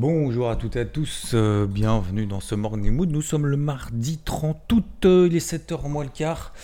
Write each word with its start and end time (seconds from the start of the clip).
Bonjour 0.00 0.48
à 0.48 0.54
toutes 0.54 0.76
et 0.76 0.80
à 0.82 0.84
tous, 0.84 1.32
euh, 1.34 1.66
bienvenue 1.66 2.26
dans 2.26 2.38
ce 2.38 2.54
Morning 2.54 2.92
Mood. 2.92 3.10
Nous 3.10 3.20
sommes 3.20 3.46
le 3.46 3.56
mardi 3.56 4.18
30 4.18 4.72
août, 4.72 4.84
euh, 5.04 5.26
il 5.28 5.34
est 5.34 5.40
7h 5.44 5.88
moins 5.88 6.04
le 6.04 6.10
quart. 6.10 6.54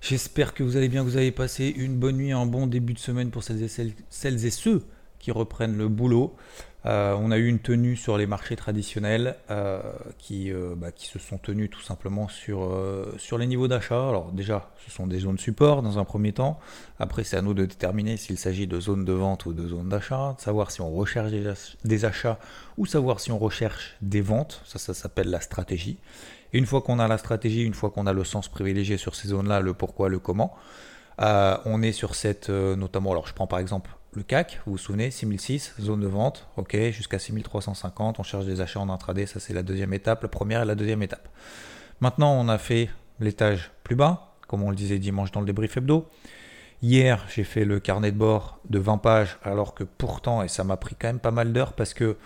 J'espère 0.00 0.54
que 0.54 0.62
vous 0.62 0.78
allez 0.78 0.88
bien, 0.88 1.04
que 1.04 1.10
vous 1.10 1.18
avez 1.18 1.30
passé 1.30 1.68
une 1.76 1.96
bonne 1.96 2.16
nuit, 2.16 2.32
un 2.32 2.46
bon 2.46 2.66
début 2.66 2.94
de 2.94 2.98
semaine 2.98 3.28
pour 3.28 3.42
celles 3.42 3.62
et, 3.62 3.68
celles, 3.68 3.92
celles 4.08 4.46
et 4.46 4.50
ceux 4.50 4.84
qui 5.18 5.30
reprennent 5.32 5.76
le 5.76 5.88
boulot. 5.88 6.34
Euh, 6.86 7.16
on 7.18 7.32
a 7.32 7.38
eu 7.38 7.48
une 7.48 7.58
tenue 7.58 7.96
sur 7.96 8.16
les 8.16 8.26
marchés 8.26 8.54
traditionnels 8.54 9.34
euh, 9.50 9.82
qui, 10.16 10.52
euh, 10.52 10.74
bah, 10.76 10.92
qui, 10.92 11.06
se 11.06 11.18
sont 11.18 11.36
tenus 11.36 11.70
tout 11.70 11.80
simplement 11.80 12.28
sur, 12.28 12.70
sur 13.18 13.36
les 13.36 13.46
niveaux 13.46 13.68
d'achat. 13.68 14.08
Alors 14.08 14.30
déjà, 14.32 14.70
ce 14.84 14.90
sont 14.90 15.06
des 15.06 15.18
zones 15.20 15.38
support 15.38 15.82
dans 15.82 15.98
un 15.98 16.04
premier 16.04 16.32
temps. 16.32 16.58
Après, 17.00 17.24
c'est 17.24 17.36
à 17.36 17.42
nous 17.42 17.54
de 17.54 17.64
déterminer 17.64 18.16
s'il 18.16 18.38
s'agit 18.38 18.66
de 18.66 18.78
zones 18.78 19.04
de 19.04 19.12
vente 19.12 19.46
ou 19.46 19.52
de 19.52 19.66
zones 19.66 19.88
d'achat, 19.88 20.34
de 20.36 20.40
savoir 20.40 20.70
si 20.70 20.80
on 20.80 20.90
recherche 20.90 21.32
des 21.84 22.04
achats 22.04 22.38
ou 22.76 22.86
savoir 22.86 23.18
si 23.20 23.32
on 23.32 23.38
recherche 23.38 23.96
des 24.00 24.20
ventes. 24.20 24.62
Ça, 24.64 24.78
ça 24.78 24.94
s'appelle 24.94 25.30
la 25.30 25.40
stratégie. 25.40 25.98
Et 26.52 26.58
une 26.58 26.66
fois 26.66 26.80
qu'on 26.80 27.00
a 27.00 27.08
la 27.08 27.18
stratégie, 27.18 27.64
une 27.64 27.74
fois 27.74 27.90
qu'on 27.90 28.06
a 28.06 28.12
le 28.12 28.24
sens 28.24 28.48
privilégié 28.48 28.96
sur 28.96 29.14
ces 29.14 29.28
zones-là, 29.28 29.60
le 29.60 29.74
pourquoi, 29.74 30.08
le 30.08 30.18
comment, 30.18 30.56
on 31.18 31.82
est 31.82 31.92
sur 31.92 32.14
cette, 32.14 32.48
notamment, 32.48 33.10
alors 33.10 33.26
je 33.26 33.34
prends 33.34 33.48
par 33.48 33.58
exemple 33.58 33.97
le 34.12 34.22
CAC, 34.22 34.60
vous 34.64 34.72
vous 34.72 34.78
souvenez, 34.78 35.10
6006, 35.10 35.74
zone 35.80 36.00
de 36.00 36.06
vente, 36.06 36.48
ok, 36.56 36.76
jusqu'à 36.90 37.18
6350, 37.18 38.18
on 38.18 38.22
cherche 38.22 38.46
des 38.46 38.60
achats 38.60 38.80
en 38.80 38.88
intraday, 38.88 39.26
ça 39.26 39.38
c'est 39.38 39.52
la 39.52 39.62
deuxième 39.62 39.92
étape, 39.92 40.22
la 40.22 40.28
première 40.28 40.62
et 40.62 40.64
la 40.64 40.74
deuxième 40.74 41.02
étape. 41.02 41.28
Maintenant, 42.00 42.32
on 42.32 42.48
a 42.48 42.58
fait 42.58 42.88
l'étage 43.20 43.70
plus 43.84 43.96
bas, 43.96 44.34
comme 44.46 44.62
on 44.62 44.70
le 44.70 44.76
disait 44.76 44.98
dimanche 44.98 45.30
dans 45.32 45.40
le 45.40 45.46
débrief 45.46 45.76
hebdo. 45.76 46.08
Hier, 46.80 47.26
j'ai 47.28 47.44
fait 47.44 47.64
le 47.64 47.80
carnet 47.80 48.12
de 48.12 48.16
bord 48.16 48.60
de 48.70 48.78
20 48.78 48.98
pages, 48.98 49.38
alors 49.42 49.74
que 49.74 49.84
pourtant, 49.84 50.42
et 50.42 50.48
ça 50.48 50.64
m'a 50.64 50.76
pris 50.76 50.94
quand 50.94 51.08
même 51.08 51.18
pas 51.18 51.32
mal 51.32 51.52
d'heures 51.52 51.72
parce 51.72 51.92
que 51.92 52.16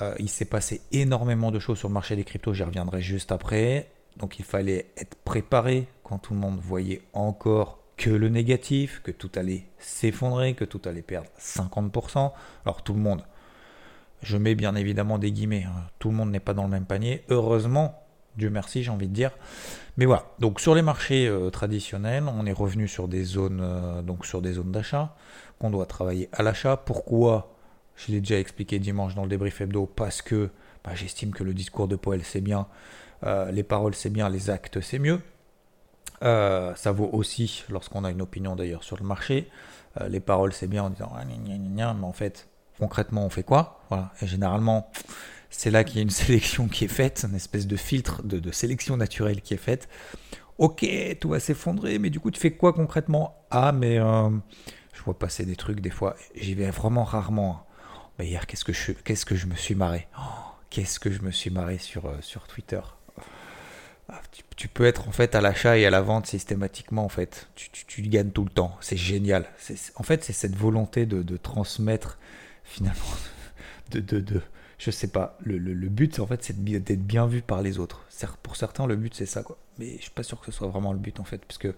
euh, 0.00 0.14
il 0.18 0.28
s'est 0.28 0.44
passé 0.46 0.80
énormément 0.92 1.50
de 1.50 1.58
choses 1.58 1.78
sur 1.78 1.88
le 1.88 1.94
marché 1.94 2.16
des 2.16 2.24
cryptos, 2.24 2.54
j'y 2.54 2.62
reviendrai 2.62 3.02
juste 3.02 3.32
après. 3.32 3.90
Donc 4.16 4.38
il 4.38 4.44
fallait 4.44 4.86
être 4.96 5.16
préparé 5.24 5.88
quand 6.04 6.18
tout 6.18 6.34
le 6.34 6.40
monde 6.40 6.58
voyait 6.60 7.02
encore 7.12 7.81
que 8.02 8.10
le 8.10 8.28
négatif, 8.28 9.00
que 9.04 9.12
tout 9.12 9.30
allait 9.36 9.62
s'effondrer, 9.78 10.54
que 10.54 10.64
tout 10.64 10.80
allait 10.86 11.02
perdre 11.02 11.28
50%. 11.38 12.32
Alors 12.64 12.82
tout 12.82 12.94
le 12.94 12.98
monde, 12.98 13.22
je 14.22 14.36
mets 14.36 14.56
bien 14.56 14.74
évidemment 14.74 15.18
des 15.18 15.30
guillemets, 15.30 15.66
hein. 15.68 15.84
tout 16.00 16.10
le 16.10 16.16
monde 16.16 16.32
n'est 16.32 16.40
pas 16.40 16.52
dans 16.52 16.64
le 16.64 16.68
même 16.68 16.84
panier. 16.84 17.22
Heureusement, 17.28 18.02
Dieu 18.36 18.50
merci, 18.50 18.82
j'ai 18.82 18.90
envie 18.90 19.06
de 19.06 19.14
dire. 19.14 19.30
Mais 19.96 20.04
voilà, 20.04 20.24
donc 20.40 20.58
sur 20.58 20.74
les 20.74 20.82
marchés 20.82 21.28
euh, 21.28 21.50
traditionnels, 21.50 22.24
on 22.26 22.44
est 22.44 22.52
revenu 22.52 22.88
sur 22.88 23.06
des 23.06 23.22
zones, 23.22 23.60
euh, 23.62 24.02
donc 24.02 24.26
sur 24.26 24.42
des 24.42 24.54
zones 24.54 24.72
d'achat 24.72 25.14
qu'on 25.60 25.70
doit 25.70 25.86
travailler 25.86 26.28
à 26.32 26.42
l'achat. 26.42 26.76
Pourquoi? 26.76 27.54
Je 27.94 28.10
l'ai 28.10 28.18
déjà 28.18 28.40
expliqué 28.40 28.80
dimanche 28.80 29.14
dans 29.14 29.22
le 29.22 29.28
débrief 29.28 29.60
hebdo, 29.60 29.86
parce 29.86 30.22
que 30.22 30.50
bah, 30.82 30.96
j'estime 30.96 31.30
que 31.30 31.44
le 31.44 31.54
discours 31.54 31.86
de 31.86 31.94
Poel 31.94 32.24
c'est 32.24 32.40
bien, 32.40 32.66
euh, 33.22 33.52
les 33.52 33.62
paroles 33.62 33.94
c'est 33.94 34.10
bien, 34.10 34.28
les 34.28 34.50
actes 34.50 34.80
c'est 34.80 34.98
mieux. 34.98 35.20
Euh, 36.22 36.74
ça 36.76 36.92
vaut 36.92 37.10
aussi 37.12 37.64
lorsqu'on 37.68 38.04
a 38.04 38.10
une 38.10 38.22
opinion 38.22 38.56
d'ailleurs 38.56 38.84
sur 38.84 38.96
le 38.96 39.04
marché. 39.04 39.48
Euh, 40.00 40.08
les 40.08 40.20
paroles, 40.20 40.52
c'est 40.52 40.68
bien 40.68 40.84
en 40.84 40.90
disant 40.90 41.12
ah, 41.16 41.24
mais 41.24 41.82
en 41.82 42.12
fait, 42.12 42.48
concrètement, 42.78 43.26
on 43.26 43.30
fait 43.30 43.42
quoi? 43.42 43.80
Voilà. 43.88 44.12
Et 44.22 44.26
généralement, 44.26 44.90
c'est 45.50 45.70
là 45.70 45.84
qu'il 45.84 45.96
y 45.96 45.98
a 45.98 46.02
une 46.02 46.10
sélection 46.24 46.68
qui 46.68 46.84
est 46.84 46.88
faite, 46.88 47.24
une 47.28 47.34
espèce 47.34 47.66
de 47.66 47.76
filtre 47.76 48.22
de, 48.22 48.52
sélection 48.52 48.96
naturelle 48.96 49.40
qui 49.40 49.54
est 49.54 49.58
faite. 49.58 49.88
Ok, 50.58 50.86
tout 51.20 51.30
va 51.30 51.40
s'effondrer, 51.40 51.98
mais 51.98 52.10
du 52.10 52.20
coup, 52.20 52.30
tu 52.30 52.38
fais 52.38 52.52
quoi 52.52 52.72
concrètement? 52.72 53.44
Ah, 53.50 53.72
mais 53.72 53.98
euh, 53.98 54.30
je 54.92 55.02
vois 55.02 55.18
passer 55.18 55.44
des 55.44 55.56
trucs 55.56 55.80
des 55.80 55.90
fois, 55.90 56.14
j'y 56.34 56.54
vais 56.54 56.70
vraiment 56.70 57.04
rarement. 57.04 57.66
Mais 58.18 58.28
hier, 58.28 58.46
qu'est-ce 58.46 58.64
que 58.64 58.72
je, 58.72 58.92
que 58.92 59.34
je 59.34 59.46
me 59.46 59.56
suis 59.56 59.74
marré? 59.74 60.08
Oh, 60.18 60.22
Qu'est-ce 60.70 61.00
que 61.00 61.10
je 61.10 61.22
me 61.22 61.30
suis 61.30 61.50
marré 61.50 61.78
sur, 61.78 62.10
sur 62.20 62.46
Twitter? 62.46 62.80
Ah, 64.12 64.20
tu, 64.56 64.68
peux 64.68 64.84
être 64.84 65.08
en 65.08 65.10
fait 65.10 65.34
à 65.34 65.40
l'achat 65.40 65.78
et 65.78 65.86
à 65.86 65.90
la 65.90 66.02
vente 66.02 66.26
systématiquement 66.26 67.04
en 67.04 67.08
fait. 67.08 67.48
Tu, 67.54 67.70
tu, 67.70 68.02
gagnes 68.02 68.30
tout 68.30 68.44
le 68.44 68.50
temps. 68.50 68.76
C'est 68.82 68.96
génial. 68.96 69.46
En 69.96 70.02
fait, 70.02 70.22
c'est 70.22 70.34
cette 70.34 70.54
volonté 70.54 71.06
de, 71.06 71.36
transmettre 71.38 72.18
finalement 72.62 73.00
de, 73.90 74.00
de, 74.00 74.20
de, 74.20 74.42
je 74.76 74.90
sais 74.90 75.08
pas. 75.08 75.38
Le, 75.40 75.56
le, 75.56 75.88
but 75.88 76.20
en 76.20 76.26
fait, 76.26 76.44
c'est 76.44 76.62
d'être 76.62 77.06
bien 77.06 77.26
vu 77.26 77.40
par 77.40 77.62
les 77.62 77.78
autres. 77.78 78.04
Pour 78.42 78.56
certains, 78.56 78.86
le 78.86 78.96
but 78.96 79.14
c'est 79.14 79.26
ça 79.26 79.42
quoi. 79.42 79.56
Mais 79.78 79.96
je 79.96 80.02
suis 80.02 80.10
pas 80.10 80.22
sûr 80.22 80.38
que 80.38 80.46
ce 80.46 80.52
soit 80.52 80.68
vraiment 80.68 80.92
le 80.92 80.98
but 80.98 81.18
en 81.18 81.24
fait, 81.24 81.42
parce 81.46 81.58
que 81.58 81.74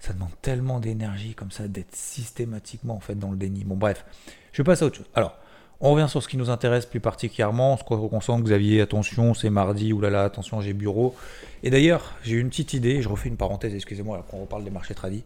ça 0.00 0.12
demande 0.12 0.32
tellement 0.42 0.80
d'énergie 0.80 1.34
comme 1.34 1.50
ça 1.50 1.66
d'être 1.66 1.96
systématiquement 1.96 2.94
en 2.94 3.00
fait 3.00 3.14
dans 3.14 3.30
le 3.30 3.38
déni. 3.38 3.64
Bon 3.64 3.76
bref, 3.76 4.04
je 4.52 4.62
passe 4.62 4.82
à 4.82 4.86
autre 4.86 4.98
chose. 4.98 5.10
Alors. 5.14 5.38
On 5.82 5.92
revient 5.92 6.08
sur 6.10 6.22
ce 6.22 6.28
qui 6.28 6.36
nous 6.36 6.50
intéresse 6.50 6.84
plus 6.84 7.00
particulièrement. 7.00 7.78
Ce 7.78 7.84
qu'on 7.84 8.20
sent, 8.20 8.42
Xavier, 8.42 8.82
attention, 8.82 9.32
c'est 9.32 9.48
mardi, 9.48 9.94
oulala, 9.94 10.24
attention, 10.24 10.60
j'ai 10.60 10.74
bureau. 10.74 11.16
Et 11.62 11.70
d'ailleurs, 11.70 12.12
j'ai 12.22 12.36
une 12.36 12.50
petite 12.50 12.74
idée, 12.74 13.00
je 13.00 13.08
refais 13.08 13.30
une 13.30 13.38
parenthèse, 13.38 13.74
excusez-moi, 13.74 14.18
après 14.18 14.36
on 14.36 14.42
reparle 14.42 14.62
des 14.62 14.70
marchés 14.70 14.94
tradis. 14.94 15.24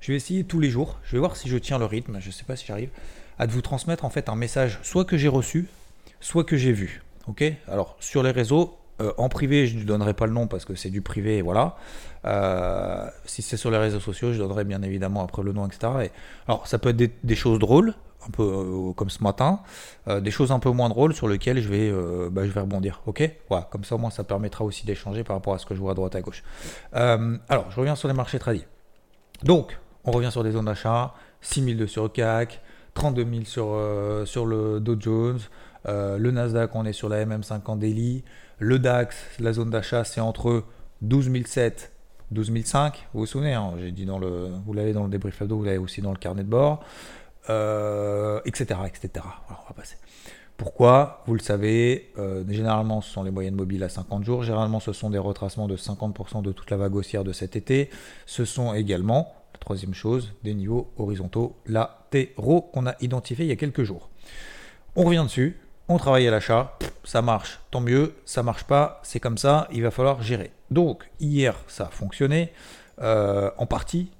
Je 0.00 0.10
vais 0.10 0.16
essayer 0.16 0.42
tous 0.42 0.58
les 0.58 0.70
jours, 0.70 0.98
je 1.04 1.12
vais 1.12 1.20
voir 1.20 1.36
si 1.36 1.48
je 1.48 1.56
tiens 1.56 1.78
le 1.78 1.84
rythme, 1.84 2.18
je 2.18 2.26
ne 2.26 2.32
sais 2.32 2.42
pas 2.42 2.56
si 2.56 2.66
j'arrive, 2.66 2.88
à 3.38 3.46
vous 3.46 3.62
transmettre 3.62 4.04
en 4.04 4.10
fait 4.10 4.28
un 4.28 4.34
message, 4.34 4.80
soit 4.82 5.04
que 5.04 5.16
j'ai 5.16 5.28
reçu, 5.28 5.68
soit 6.18 6.42
que 6.42 6.56
j'ai 6.56 6.72
vu. 6.72 7.02
Ok? 7.28 7.44
Alors, 7.68 7.96
sur 8.00 8.24
les 8.24 8.32
réseaux, 8.32 8.76
euh, 9.00 9.12
en 9.18 9.28
privé, 9.28 9.68
je 9.68 9.78
ne 9.78 9.84
donnerai 9.84 10.14
pas 10.14 10.26
le 10.26 10.32
nom 10.32 10.48
parce 10.48 10.64
que 10.64 10.74
c'est 10.74 10.90
du 10.90 11.02
privé, 11.02 11.42
voilà. 11.42 11.76
Euh, 12.24 13.06
si 13.24 13.42
c'est 13.42 13.56
sur 13.56 13.70
les 13.70 13.78
réseaux 13.78 14.00
sociaux, 14.00 14.32
je 14.32 14.38
donnerai 14.38 14.64
bien 14.64 14.82
évidemment 14.82 15.22
après 15.22 15.44
le 15.44 15.52
nom, 15.52 15.64
etc. 15.64 16.10
alors, 16.48 16.66
ça 16.66 16.80
peut 16.80 16.88
être 16.88 17.12
des 17.22 17.36
choses 17.36 17.60
drôles, 17.60 17.94
un 18.26 18.30
peu 18.30 18.42
euh, 18.42 18.92
comme 18.92 19.10
ce 19.10 19.22
matin, 19.22 19.60
euh, 20.08 20.20
des 20.20 20.30
choses 20.30 20.52
un 20.52 20.58
peu 20.58 20.70
moins 20.70 20.88
drôles 20.88 21.14
sur 21.14 21.28
lesquelles 21.28 21.60
je 21.60 21.68
vais, 21.68 21.90
euh, 21.90 22.28
bah, 22.30 22.46
je 22.46 22.50
vais 22.50 22.60
rebondir. 22.60 23.02
Ok? 23.06 23.28
Voilà, 23.48 23.68
comme 23.70 23.84
ça 23.84 23.94
au 23.94 23.98
moins 23.98 24.10
ça 24.10 24.24
permettra 24.24 24.64
aussi 24.64 24.86
d'échanger 24.86 25.24
par 25.24 25.36
rapport 25.36 25.54
à 25.54 25.58
ce 25.58 25.66
que 25.66 25.74
je 25.74 25.80
vois 25.80 25.92
à 25.92 25.94
droite 25.94 26.14
à 26.14 26.20
gauche. 26.20 26.42
alors, 26.92 27.70
je 27.70 27.76
reviens 27.76 27.96
sur 27.96 28.08
les 28.08 28.14
marchés 28.14 28.38
tradis. 28.38 28.66
Donc, 29.42 29.78
on 30.04 30.12
revient 30.12 30.30
sur 30.30 30.44
des 30.44 30.52
zones 30.52 30.66
d'achat, 30.66 31.14
6002 31.40 31.86
sur 31.86 32.04
le 32.04 32.08
CAC, 32.08 32.60
32 32.94 33.26
000 33.44 34.24
sur, 34.24 34.46
le 34.46 34.80
Dow 34.80 34.96
Jones, 34.98 35.40
le 35.86 36.30
Nasdaq, 36.30 36.74
on 36.74 36.84
est 36.84 36.92
sur 36.92 37.08
la 37.08 37.24
MM50 37.24 37.78
Daily, 37.78 38.24
le 38.58 38.78
DAX, 38.78 39.16
la 39.40 39.52
zone 39.52 39.70
d'achat, 39.70 40.04
c'est 40.04 40.20
entre 40.20 40.64
12 41.00 41.30
007 41.46 41.92
12 42.30 42.52
005, 42.64 43.08
vous 43.12 43.20
vous 43.20 43.26
souvenez, 43.26 43.54
hein, 43.54 43.74
j'ai 43.78 43.92
dit 43.92 44.06
dans 44.06 44.18
le, 44.18 44.48
vous 44.64 44.72
l'avez 44.72 44.92
dans 44.92 45.04
le 45.04 45.10
débrief 45.10 45.42
vous 45.42 45.64
l'avez 45.64 45.78
aussi 45.78 46.00
dans 46.00 46.12
le 46.12 46.16
carnet 46.16 46.42
de 46.42 46.48
bord 46.48 46.82
etc., 47.44 47.50
euh, 47.50 48.40
etc. 48.44 49.24
on 49.50 49.68
va 49.68 49.74
passer. 49.74 49.96
Pourquoi 50.56 51.24
Vous 51.26 51.34
le 51.34 51.40
savez, 51.40 52.12
euh, 52.18 52.44
généralement 52.48 53.00
ce 53.00 53.10
sont 53.10 53.24
les 53.24 53.30
moyennes 53.30 53.56
mobiles 53.56 53.82
à 53.82 53.88
50 53.88 54.24
jours, 54.24 54.44
généralement 54.44 54.78
ce 54.78 54.92
sont 54.92 55.10
des 55.10 55.18
retracements 55.18 55.66
de 55.66 55.76
50% 55.76 56.42
de 56.42 56.52
toute 56.52 56.70
la 56.70 56.76
vague 56.76 56.94
haussière 56.94 57.24
de 57.24 57.32
cet 57.32 57.56
été, 57.56 57.90
ce 58.26 58.44
sont 58.44 58.74
également, 58.74 59.34
la 59.54 59.58
troisième 59.58 59.94
chose, 59.94 60.34
des 60.44 60.54
niveaux 60.54 60.92
horizontaux 60.98 61.56
latéraux 61.66 62.62
qu'on 62.72 62.86
a 62.86 62.94
identifiés 63.00 63.44
il 63.44 63.48
y 63.48 63.52
a 63.52 63.56
quelques 63.56 63.82
jours. 63.82 64.08
On 64.94 65.04
revient 65.04 65.24
dessus, 65.24 65.58
on 65.88 65.96
travaille 65.98 66.28
à 66.28 66.30
l'achat, 66.30 66.78
ça 67.02 67.22
marche, 67.22 67.60
tant 67.72 67.80
mieux, 67.80 68.14
ça 68.24 68.44
marche 68.44 68.64
pas, 68.64 69.00
c'est 69.02 69.18
comme 69.18 69.38
ça, 69.38 69.66
il 69.72 69.82
va 69.82 69.90
falloir 69.90 70.22
gérer. 70.22 70.52
Donc 70.70 71.10
hier 71.18 71.56
ça 71.66 71.86
a 71.86 71.90
fonctionné, 71.90 72.52
euh, 73.00 73.50
en 73.58 73.66
partie, 73.66 74.12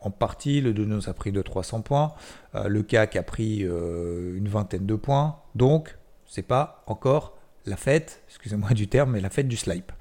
en 0.00 0.10
partie, 0.10 0.60
le 0.60 0.72
Dow 0.72 0.86
a 1.08 1.14
pris 1.14 1.32
de 1.32 1.42
300 1.42 1.82
points, 1.82 2.14
euh, 2.54 2.68
le 2.68 2.82
CAC 2.82 3.16
a 3.16 3.22
pris 3.22 3.64
euh, 3.64 4.36
une 4.36 4.48
vingtaine 4.48 4.86
de 4.86 4.94
points, 4.94 5.40
donc 5.54 5.96
c'est 6.26 6.42
pas 6.42 6.82
encore 6.86 7.36
la 7.66 7.76
fête, 7.76 8.22
excusez-moi 8.28 8.70
du 8.70 8.88
terme, 8.88 9.12
mais 9.12 9.20
la 9.20 9.30
fête 9.30 9.48
du 9.48 9.56
slipe. 9.56 9.92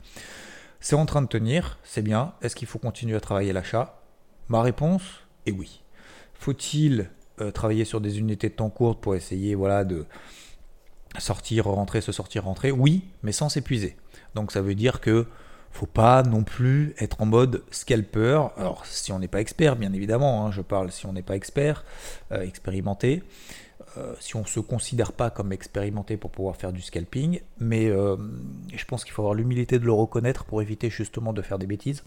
C'est 0.80 0.96
en 0.96 1.06
train 1.06 1.22
de 1.22 1.28
tenir, 1.28 1.80
c'est 1.84 2.02
bien. 2.02 2.34
Est-ce 2.42 2.56
qu'il 2.56 2.68
faut 2.68 2.80
continuer 2.80 3.16
à 3.16 3.22
travailler 3.22 3.54
l'achat? 3.54 4.02
Ma 4.50 4.62
réponse 4.62 5.02
est 5.46 5.52
oui. 5.52 5.82
Faut-il 6.34 7.10
euh, 7.40 7.52
travailler 7.52 7.86
sur 7.86 8.02
des 8.02 8.20
unités 8.20 8.50
de 8.50 8.56
temps 8.56 8.70
courtes 8.70 9.02
pour 9.02 9.16
essayer 9.16 9.56
voilà, 9.56 9.86
de 9.86 10.06
sortir, 11.18 11.66
rentrer, 11.66 12.02
se 12.02 12.12
sortir, 12.12 12.44
rentrer? 12.44 12.72
Oui, 12.72 13.06
mais 13.24 13.32
sans 13.32 13.48
s'épuiser. 13.48 13.96
Donc 14.36 14.52
ça 14.52 14.62
veut 14.62 14.76
dire 14.76 15.00
que 15.00 15.26
faut 15.74 15.88
pas 15.88 16.22
non 16.22 16.44
plus 16.44 16.94
être 17.00 17.20
en 17.22 17.26
mode 17.26 17.64
scalper. 17.72 18.40
Alors, 18.58 18.86
si 18.86 19.12
on 19.12 19.20
n'est 19.20 19.28
pas 19.28 19.42
expert, 19.42 19.76
bien 19.76 19.92
évidemment, 19.92 20.46
hein, 20.46 20.52
je 20.52 20.62
parle 20.62 20.92
si 20.92 21.08
on 21.08 21.14
n'est 21.14 21.24
pas 21.24 21.36
expert, 21.36 21.84
euh, 22.32 22.42
expérimenté. 22.44 23.24
euh, 23.98 24.16
si 24.20 24.36
on 24.36 24.42
ne 24.42 24.48
se 24.48 24.60
considère 24.60 25.12
pas 25.14 25.30
comme 25.30 25.52
expérimenté 25.52 26.18
pour 26.18 26.32
pouvoir 26.32 26.56
faire 26.56 26.74
du 26.74 26.82
scalping, 26.82 27.42
mais 27.60 27.90
euh, 27.90 28.18
je 28.74 28.86
pense 28.86 29.04
qu'il 29.04 29.14
faut 29.14 29.22
avoir 29.24 29.36
l'humilité 29.36 29.78
de 29.78 29.86
le 29.86 29.92
reconnaître 29.92 30.46
pour 30.46 30.62
éviter 30.62 30.90
justement 30.90 31.34
de 31.34 31.42
faire 31.42 31.60
des 31.60 31.68
bêtises. 31.68 32.04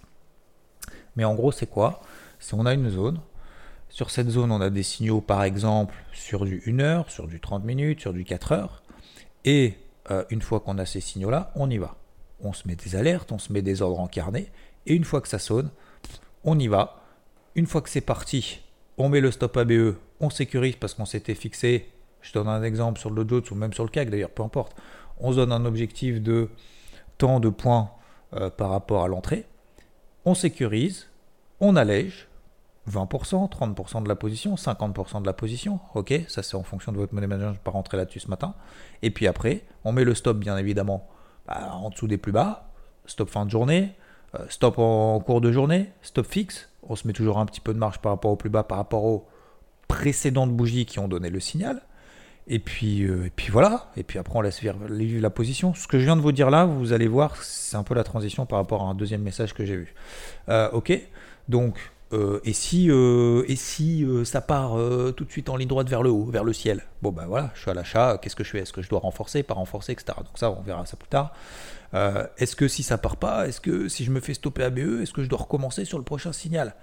Mais 1.17 1.25
en 1.25 1.35
gros, 1.35 1.53
c'est 1.53 1.67
quoi? 1.69 2.01
Si 2.41 2.55
on 2.55 2.67
a 2.67 2.75
une 2.75 2.91
zone, 2.91 3.21
sur 3.89 4.11
cette 4.11 4.31
zone, 4.31 4.51
on 4.53 4.61
a 4.61 4.71
des 4.71 4.83
signaux 4.83 5.21
par 5.21 5.43
exemple 5.45 5.95
sur 6.13 6.45
du 6.45 6.63
1 6.67 6.81
heure, 6.81 7.11
sur 7.11 7.27
du 7.29 7.41
30 7.41 7.65
minutes, 7.65 8.01
sur 8.01 8.13
du 8.13 8.25
4 8.25 8.53
heures, 8.53 8.83
et 9.45 9.75
une 10.31 10.43
fois 10.43 10.61
qu'on 10.61 10.79
a 10.79 10.87
ces 10.87 11.01
signaux-là, 11.01 11.51
on 11.57 11.69
y 11.69 11.79
va. 11.79 11.97
On 12.41 12.53
se 12.53 12.69
met 12.69 12.77
des 12.77 12.97
alertes, 12.97 13.33
on 13.33 13.39
se 13.39 13.53
met 13.53 13.63
des 13.63 13.83
ordres 13.83 14.01
en 14.01 14.07
carnet, 14.07 14.51
et 14.87 14.95
une 14.95 15.05
fois 15.05 15.21
que 15.21 15.29
ça 15.29 15.39
sonne, 15.39 15.71
on 16.45 16.59
y 16.59 16.69
va. 16.69 17.03
Une 17.55 17.67
fois 17.67 17.81
que 17.81 17.89
c'est 17.89 18.01
parti, 18.01 18.61
on 18.99 19.09
met 19.09 19.21
le 19.21 19.31
stop 19.31 19.57
ABE, 19.57 19.97
on 20.21 20.31
sécurise 20.31 20.77
parce 20.77 20.95
qu'on 20.95 21.05
s'était 21.05 21.35
fixé, 21.35 21.91
je 22.21 22.33
donne 22.33 22.49
un 22.49 22.63
exemple 22.63 22.99
sur 22.99 23.11
le 23.11 23.25
Dow 23.25 23.43
ou 23.51 23.55
même 23.55 23.73
sur 23.73 23.85
le 23.85 23.91
CAC 23.91 24.11
d'ailleurs, 24.11 24.31
peu 24.31 24.43
importe, 24.43 24.77
on 25.19 25.33
se 25.33 25.37
donne 25.37 25.53
un 25.53 25.65
objectif 25.65 26.23
de 26.23 26.49
temps 27.19 27.41
de 27.41 27.49
points 27.49 27.91
euh, 28.35 28.51
par 28.51 28.71
rapport 28.71 29.05
à 29.05 29.09
l'entrée, 29.09 29.47
on 30.25 30.35
sécurise, 30.35 31.09
on 31.61 31.77
allège, 31.77 32.29
20%, 32.91 33.51
30% 33.51 34.03
de 34.03 34.09
la 34.09 34.15
position, 34.15 34.55
50% 34.55 35.23
de 35.23 35.27
la 35.27 35.33
position, 35.33 35.81
ok, 35.95 36.15
ça 36.29 36.43
c'est 36.43 36.57
en 36.57 36.63
fonction 36.63 36.93
de 36.93 36.99
votre 36.99 37.15
money 37.15 37.27
manager, 37.27 37.49
je 37.49 37.55
ne 37.55 37.59
vais 37.59 37.65
pas 37.65 37.71
rentrer 37.73 37.97
là-dessus 37.97 38.21
ce 38.21 38.29
matin, 38.29 38.55
et 39.03 39.11
puis 39.11 39.27
après, 39.27 39.65
on 39.85 39.93
met 39.93 40.05
le 40.05 40.15
stop 40.15 40.39
bien 40.39 40.57
évidemment 40.57 41.09
bah, 41.47 41.73
en 41.75 41.91
dessous 41.91 42.07
des 42.07 42.19
plus 42.19 42.33
bas, 42.33 42.71
stop 43.07 43.29
fin 43.29 43.45
de 43.45 43.51
journée, 43.51 43.93
euh, 44.35 44.45
stop 44.49 44.79
en 44.79 45.21
cours 45.21 45.41
de 45.41 45.53
journée, 45.53 45.91
stop 46.03 46.27
fixe, 46.27 46.69
on 46.83 46.97
se 46.97 47.07
met 47.07 47.13
toujours 47.13 47.39
un 47.39 47.47
petit 47.47 47.61
peu 47.61 47.75
de 47.75 47.79
marge 47.79 47.99
par 47.99 48.13
rapport 48.13 48.31
au 48.31 48.37
plus 48.37 48.51
bas, 48.51 48.63
par 48.63 48.79
rapport 48.79 49.05
aux 49.05 49.27
précédentes 49.89 50.53
bougies 50.53 50.87
qui 50.87 50.99
ont 50.99 51.09
donné 51.09 51.31
le 51.31 51.41
signal. 51.41 51.83
Et 52.49 52.61
puis, 52.61 53.03
euh, 53.03 53.27
et 53.27 53.31
puis 53.31 53.51
voilà, 53.51 53.91
et 53.97 54.05
puis 54.05 54.21
après 54.21 54.39
on 54.39 54.41
laisse 54.41 54.61
vivre 54.61 54.79
la 55.21 55.31
position. 55.31 55.75
Ce 55.75 55.89
que 55.89 55.99
je 55.99 56.05
viens 56.05 56.17
de 56.17 56.21
vous 56.21 56.31
dire 56.31 56.49
là, 56.49 56.65
vous 56.65 56.93
allez 56.93 57.09
voir, 57.09 57.43
c'est 57.43 57.77
un 57.77 57.83
peu 57.83 57.95
la 57.95 58.05
transition 58.05 58.47
par 58.47 58.61
rapport 58.61 58.83
à 58.83 58.87
un 58.87 58.95
deuxième 58.95 59.23
message 59.23 59.53
que 59.53 59.65
j'ai 59.65 59.77
vu. 59.77 59.95
Euh, 60.49 60.71
ok, 60.71 60.93
donc, 61.49 61.77
et 62.13 62.53
si, 62.53 62.89
et 62.89 63.57
si 63.57 64.07
ça 64.25 64.41
part 64.41 64.77
tout 65.17 65.25
de 65.25 65.31
suite 65.31 65.49
en 65.49 65.57
ligne 65.57 65.69
droite 65.69 65.89
vers 65.89 66.03
le 66.03 66.11
haut, 66.11 66.25
vers 66.25 66.45
le 66.45 66.53
ciel? 66.53 66.85
Bon 67.03 67.11
ben 67.11 67.27
voilà, 67.27 67.51
je 67.55 67.63
suis 67.63 67.71
à 67.71 67.75
l'achat, 67.75 68.19
qu'est-ce 68.23 68.37
que 68.37 68.45
je 68.45 68.51
fais? 68.51 68.61
Est-ce 68.61 68.73
que 68.73 68.83
je 68.83 68.89
dois 68.89 69.01
renforcer, 69.01 69.43
pas 69.43 69.55
renforcer, 69.55 69.93
etc. 69.93 70.19
Donc 70.19 70.39
ça, 70.39 70.51
on 70.51 70.63
verra 70.63 70.87
ça 70.87 70.97
plus 70.97 71.09
tard. 71.09 71.33
Euh, 71.95 72.27
est-ce 72.39 72.57
que 72.57 72.69
si 72.69 72.83
ça 72.83 72.99
part 72.99 73.17
pas, 73.17 73.49
est-ce 73.49 73.61
que 73.61 73.89
si 73.89 74.05
je 74.05 74.11
me 74.11 74.21
fais 74.21 74.35
stopper 74.35 74.65
ABE, 74.65 75.01
est-ce 75.03 75.13
que 75.13 75.23
je 75.23 75.29
dois 75.29 75.39
recommencer 75.39 75.85
sur 75.85 75.99
le 75.99 76.05
prochain 76.05 76.33
signal? 76.33 76.75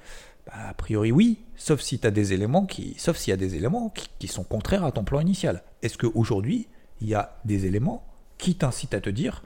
Bah, 0.48 0.54
A 0.70 0.74
priori 0.74 1.12
oui, 1.12 1.40
sauf 1.56 1.82
si 1.82 2.00
tu 2.00 2.12
des 2.12 2.34
éléments 2.34 2.66
qui, 2.66 2.96
sauf 2.98 3.18
s'il 3.18 3.32
y 3.32 3.34
a 3.34 3.38
des 3.38 3.56
éléments 3.56 3.94
qui, 4.20 4.28
sont 4.28 4.44
contraires 4.44 4.84
à 4.84 4.92
ton 4.92 5.04
plan 5.04 5.20
initial. 5.20 5.64
Est-ce 5.82 5.98
qu'aujourd'hui, 5.98 6.68
il 7.02 7.08
y 7.10 7.16
a 7.16 7.38
des 7.46 7.66
éléments 7.66 8.06
qui 8.38 8.56
t'incitent 8.56 8.94
à 8.94 9.02
te 9.02 9.10
dire 9.10 9.44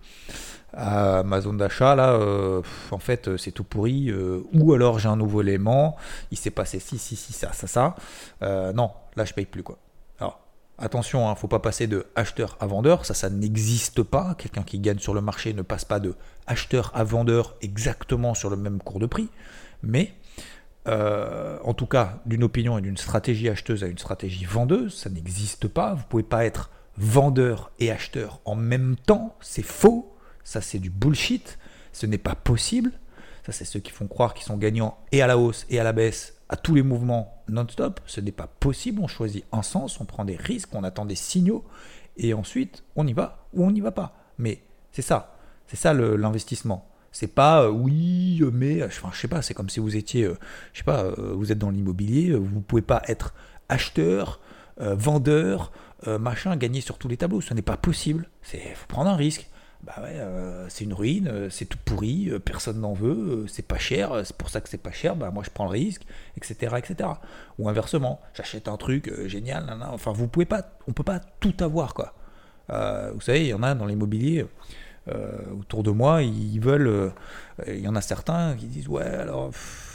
ma 0.73 1.41
zone 1.41 1.57
d'achat 1.57 1.95
là, 1.95 2.11
euh, 2.11 2.61
en 2.91 2.99
fait 2.99 3.35
c'est 3.37 3.51
tout 3.51 3.63
pourri, 3.63 4.11
euh, 4.11 4.43
ou 4.53 4.73
alors 4.73 4.99
j'ai 4.99 5.07
un 5.07 5.15
nouveau 5.15 5.41
élément, 5.41 5.95
il 6.29 6.37
s'est 6.37 6.51
passé 6.51 6.79
ci, 6.79 6.99
ci, 6.99 7.15
ci, 7.15 7.33
ça, 7.33 7.51
ça, 7.51 7.65
ça. 7.65 7.95
non, 8.73 8.91
là 9.15 9.25
je 9.25 9.33
paye 9.33 9.45
plus 9.45 9.63
quoi. 9.63 9.79
Attention, 10.79 11.21
il 11.21 11.25
hein, 11.25 11.31
ne 11.31 11.35
faut 11.35 11.47
pas 11.47 11.57
passer 11.59 11.87
de 11.87 12.05
acheteur 12.15 12.55
à 12.59 12.67
vendeur, 12.67 13.03
ça, 13.03 13.15
ça 13.15 13.31
n'existe 13.31 14.03
pas. 14.03 14.35
Quelqu'un 14.37 14.61
qui 14.61 14.77
gagne 14.77 14.99
sur 14.99 15.15
le 15.15 15.21
marché 15.21 15.53
ne 15.53 15.63
passe 15.63 15.85
pas 15.85 15.99
de 15.99 16.13
acheteur 16.45 16.91
à 16.93 17.03
vendeur 17.03 17.55
exactement 17.61 18.35
sur 18.35 18.51
le 18.51 18.57
même 18.57 18.77
cours 18.77 18.99
de 18.99 19.07
prix. 19.07 19.27
Mais, 19.81 20.13
euh, 20.87 21.57
en 21.63 21.73
tout 21.73 21.87
cas, 21.87 22.19
d'une 22.27 22.43
opinion 22.43 22.77
et 22.77 22.81
d'une 22.81 22.97
stratégie 22.97 23.49
acheteuse 23.49 23.83
à 23.83 23.87
une 23.87 23.97
stratégie 23.97 24.45
vendeuse, 24.45 24.95
ça 24.95 25.09
n'existe 25.09 25.67
pas. 25.67 25.95
Vous 25.95 26.01
ne 26.01 26.09
pouvez 26.09 26.23
pas 26.23 26.45
être 26.45 26.69
vendeur 26.97 27.71
et 27.79 27.91
acheteur 27.91 28.41
en 28.45 28.55
même 28.55 28.95
temps. 28.95 29.35
C'est 29.41 29.65
faux. 29.65 30.15
Ça, 30.43 30.61
c'est 30.61 30.79
du 30.79 30.89
bullshit. 30.89 31.57
Ce 31.91 32.05
n'est 32.05 32.17
pas 32.17 32.35
possible. 32.35 32.91
Ça, 33.45 33.51
c'est 33.51 33.65
ceux 33.65 33.79
qui 33.79 33.91
font 33.91 34.07
croire 34.07 34.33
qu'ils 34.33 34.45
sont 34.45 34.57
gagnants 34.57 34.97
et 35.11 35.21
à 35.21 35.27
la 35.27 35.37
hausse 35.37 35.65
et 35.69 35.79
à 35.79 35.83
la 35.83 35.93
baisse 35.93 36.35
à 36.49 36.55
tous 36.55 36.75
les 36.75 36.83
mouvements 36.83 37.43
non-stop. 37.47 37.99
Ce 38.05 38.21
n'est 38.21 38.31
pas 38.31 38.47
possible. 38.47 39.01
On 39.01 39.07
choisit 39.07 39.45
un 39.51 39.63
sens, 39.63 39.99
on 39.99 40.05
prend 40.05 40.25
des 40.25 40.35
risques, 40.35 40.73
on 40.73 40.83
attend 40.83 41.05
des 41.05 41.15
signaux 41.15 41.65
et 42.17 42.33
ensuite 42.33 42.83
on 42.95 43.07
y 43.07 43.13
va 43.13 43.47
ou 43.53 43.65
on 43.65 43.71
n'y 43.71 43.81
va 43.81 43.91
pas. 43.91 44.15
Mais 44.37 44.61
c'est 44.91 45.01
ça, 45.01 45.37
c'est 45.67 45.77
ça 45.77 45.93
l'investissement. 45.93 46.89
C'est 47.11 47.27
pas 47.27 47.63
euh, 47.63 47.69
oui, 47.69 48.41
mais 48.53 48.83
enfin, 48.83 49.09
je 49.13 49.19
sais 49.19 49.27
pas, 49.27 49.41
c'est 49.41 49.53
comme 49.53 49.69
si 49.69 49.79
vous 49.79 49.95
étiez, 49.95 50.25
euh, 50.25 50.37
je 50.73 50.79
sais 50.79 50.83
pas, 50.83 51.03
euh, 51.03 51.33
vous 51.35 51.51
êtes 51.51 51.57
dans 51.57 51.71
l'immobilier, 51.71 52.33
vous 52.33 52.61
pouvez 52.61 52.81
pas 52.81 53.01
être 53.07 53.33
acheteur, 53.69 54.39
vendeur, 54.79 55.71
machin, 56.05 56.55
gagner 56.55 56.81
sur 56.81 56.97
tous 56.97 57.07
les 57.07 57.17
tableaux. 57.17 57.41
Ce 57.41 57.53
n'est 57.53 57.61
pas 57.61 57.77
possible. 57.77 58.29
C'est 58.41 58.59
faut 58.75 58.87
prendre 58.87 59.09
un 59.09 59.15
risque 59.15 59.49
bah 59.83 59.93
ouais, 60.01 60.15
euh, 60.15 60.67
c'est 60.69 60.85
une 60.85 60.93
ruine, 60.93 61.27
euh, 61.27 61.49
c'est 61.49 61.65
tout 61.65 61.77
pourri, 61.85 62.29
euh, 62.29 62.39
personne 62.39 62.81
n'en 62.81 62.93
veut, 62.93 63.45
c'est 63.47 63.65
pas 63.65 63.77
cher, 63.77 64.21
c'est 64.25 64.35
pour 64.35 64.49
ça 64.49 64.59
que 64.59 64.69
c'est 64.69 64.77
pas 64.77 64.91
cher, 64.91 65.15
bah 65.15 65.29
moi 65.31 65.43
je 65.45 65.51
prends 65.51 65.65
le 65.65 65.71
risque, 65.71 66.01
etc. 66.35 66.75
etc. 66.77 67.09
Ou 67.59 67.69
inversement, 67.69 68.19
j'achète 68.33 68.67
un 68.67 68.77
truc 68.77 69.11
génial, 69.27 69.65
enfin 69.91 70.11
vous 70.11 70.27
pouvez 70.27 70.45
pas, 70.45 70.63
on 70.87 70.93
peut 70.93 71.03
pas 71.03 71.19
tout 71.39 71.55
avoir 71.59 71.93
quoi. 71.93 72.13
vous 73.13 73.21
savez, 73.21 73.45
il 73.45 73.47
y 73.47 73.53
en 73.53 73.63
a 73.63 73.75
dans 73.75 73.85
l'immobilier. 73.85 74.45
Autour 75.57 75.83
de 75.83 75.91
moi, 75.91 76.21
ils 76.21 76.59
veulent. 76.59 77.11
Il 77.67 77.79
y 77.79 77.87
en 77.87 77.95
a 77.95 78.01
certains 78.01 78.55
qui 78.55 78.65
disent 78.65 78.87
ouais 78.87 79.05
alors 79.05 79.51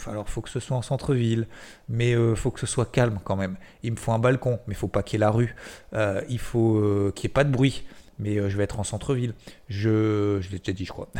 alors 0.07 0.29
faut 0.29 0.41
que 0.41 0.51
ce 0.51 0.59
soit 0.59 0.77
en 0.77 0.83
centre-ville, 0.83 1.47
mais 1.89 2.13
il 2.13 2.37
faut 2.37 2.51
que 2.51 2.61
ce 2.61 2.67
soit 2.67 2.91
calme 2.91 3.19
quand 3.25 3.37
même. 3.37 3.57
Il 3.83 3.93
me 3.93 3.97
faut 3.97 4.13
un 4.13 4.19
balcon, 4.19 4.59
mais 4.67 4.75
il 4.75 4.77
faut 4.77 4.89
pas 4.89 5.03
qu'il 5.03 5.19
y 5.19 5.23
ait 5.23 5.27
la 5.27 5.31
rue. 5.31 5.55
il 6.29 6.39
faut 6.39 7.13
qu'il 7.15 7.29
n'y 7.29 7.31
ait 7.31 7.35
pas 7.35 7.45
de 7.45 7.51
bruit 7.51 7.85
mais 8.23 8.39
euh, 8.39 8.49
je 8.49 8.57
vais 8.57 8.65
être 8.65 8.79
en 8.79 8.85
centre-ville. 8.85 9.35
Je, 9.69 10.39
je 10.41 10.51
l'ai 10.51 10.59
déjà 10.59 10.73
dit, 10.73 10.85
je 10.85 10.93
crois. 10.93 11.09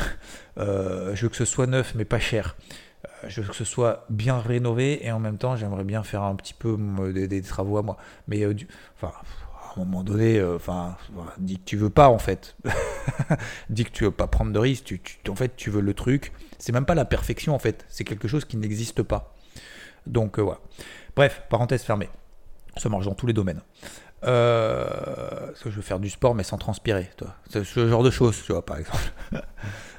Euh, 0.59 1.15
je 1.15 1.23
veux 1.23 1.31
que 1.31 1.37
ce 1.37 1.47
soit 1.47 1.67
neuf, 1.67 1.95
mais 1.95 2.05
pas 2.05 2.19
cher. 2.19 2.57
Euh, 3.07 3.29
je 3.29 3.41
veux 3.41 3.49
que 3.49 3.57
ce 3.57 3.65
soit 3.65 4.05
bien 4.11 4.39
rénové 4.39 5.03
et 5.05 5.11
en 5.11 5.19
même 5.19 5.39
temps, 5.39 5.57
j'aimerais 5.57 5.83
bien 5.83 6.03
faire 6.03 6.23
un 6.23 6.37
petit 6.37 6.53
peu 6.53 6.77
des, 7.11 7.41
travaux 7.41 7.79
à 7.79 7.83
moi. 7.83 7.97
Mais 8.29 8.45
enfin, 8.95 9.15
à 9.79 9.83
un 9.83 9.85
moment 9.85 10.03
donné, 10.03 10.43
enfin, 10.43 10.97
dis 11.39 11.59
que 11.59 11.65
tu 11.65 11.77
veux 11.77 11.91
pas 11.91 12.09
en 12.09 12.19
fait. 12.19 12.57
dis 13.71 13.85
que 13.85 13.91
tu 13.91 14.05
veux 14.05 14.11
pas 14.11 14.27
prendre 14.27 14.53
de 14.53 14.59
risques. 14.59 14.85
Tu, 14.85 15.31
en 15.31 15.35
fait, 15.35 15.57
tu 15.57 15.71
veux 15.71 15.81
le 15.81 15.95
truc. 15.95 16.33
C'est 16.59 16.73
même 16.73 16.87
pas 16.87 16.95
la 16.95 17.05
perfection 17.05 17.55
en 17.55 17.59
fait. 17.59 17.85
C'est 17.89 18.05
quelque 18.05 18.29
chose 18.29 18.45
qui 18.45 18.57
n'existe 18.57 19.03
pas. 19.03 19.35
Donc 20.07 20.39
voilà. 20.39 20.61
Bref, 21.17 21.43
parenthèse 21.51 21.83
fermée. 21.83 22.09
Ça 22.77 22.89
marche 22.89 23.05
dans 23.05 23.15
tous 23.15 23.27
les 23.27 23.33
domaines. 23.33 23.61
Euh, 24.25 25.51
je 25.65 25.71
veux 25.71 25.83
faire 25.83 25.99
du 25.99 26.09
sport 26.09 26.35
mais 26.35 26.45
sans 26.45 26.59
transpirer, 26.59 27.11
toi. 27.17 27.35
Ce 27.51 27.89
genre 27.89 28.03
de 28.03 28.11
choses, 28.11 28.41
tu 28.45 28.53
vois, 28.53 28.65
par 28.65 28.79
exemple. 28.79 29.13